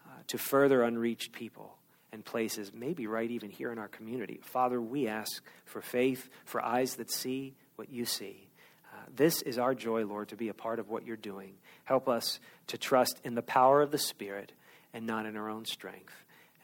uh, 0.06 0.20
to 0.28 0.38
further 0.38 0.82
unreached 0.82 1.32
people 1.32 1.76
and 2.12 2.24
places, 2.24 2.72
maybe 2.74 3.06
right 3.06 3.30
even 3.30 3.50
here 3.50 3.72
in 3.72 3.78
our 3.78 3.88
community. 3.88 4.40
Father, 4.42 4.80
we 4.80 5.08
ask 5.08 5.42
for 5.64 5.80
faith, 5.80 6.28
for 6.44 6.62
eyes 6.64 6.96
that 6.96 7.10
see 7.10 7.54
what 7.76 7.90
you 7.90 8.04
see. 8.04 8.48
Uh, 8.92 8.96
this 9.16 9.40
is 9.42 9.58
our 9.58 9.74
joy, 9.74 10.04
Lord, 10.04 10.28
to 10.28 10.36
be 10.36 10.48
a 10.48 10.54
part 10.54 10.78
of 10.78 10.90
what 10.90 11.06
you're 11.06 11.16
doing. 11.16 11.54
Help 11.84 12.08
us 12.08 12.38
to 12.68 12.78
trust 12.78 13.20
in 13.24 13.34
the 13.34 13.42
power 13.42 13.80
of 13.80 13.90
the 13.90 13.98
Spirit 13.98 14.52
and 14.92 15.06
not 15.06 15.26
in 15.26 15.36
our 15.36 15.48
own 15.48 15.64
strength. 15.64 16.12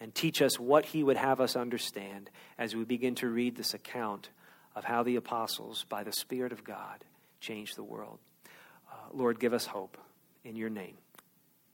And 0.00 0.14
teach 0.14 0.42
us 0.42 0.60
what 0.60 0.84
He 0.84 1.02
would 1.02 1.16
have 1.16 1.40
us 1.40 1.56
understand 1.56 2.30
as 2.58 2.76
we 2.76 2.84
begin 2.84 3.14
to 3.16 3.28
read 3.28 3.56
this 3.56 3.74
account 3.74 4.28
of 4.76 4.84
how 4.84 5.02
the 5.02 5.16
apostles, 5.16 5.84
by 5.88 6.04
the 6.04 6.12
Spirit 6.12 6.52
of 6.52 6.62
God, 6.62 7.04
changed 7.40 7.76
the 7.76 7.82
world. 7.82 8.18
Uh, 8.90 8.96
Lord, 9.12 9.40
give 9.40 9.54
us 9.54 9.66
hope. 9.66 9.96
In 10.44 10.54
your 10.54 10.70
name, 10.70 10.96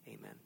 amen. 0.08 0.43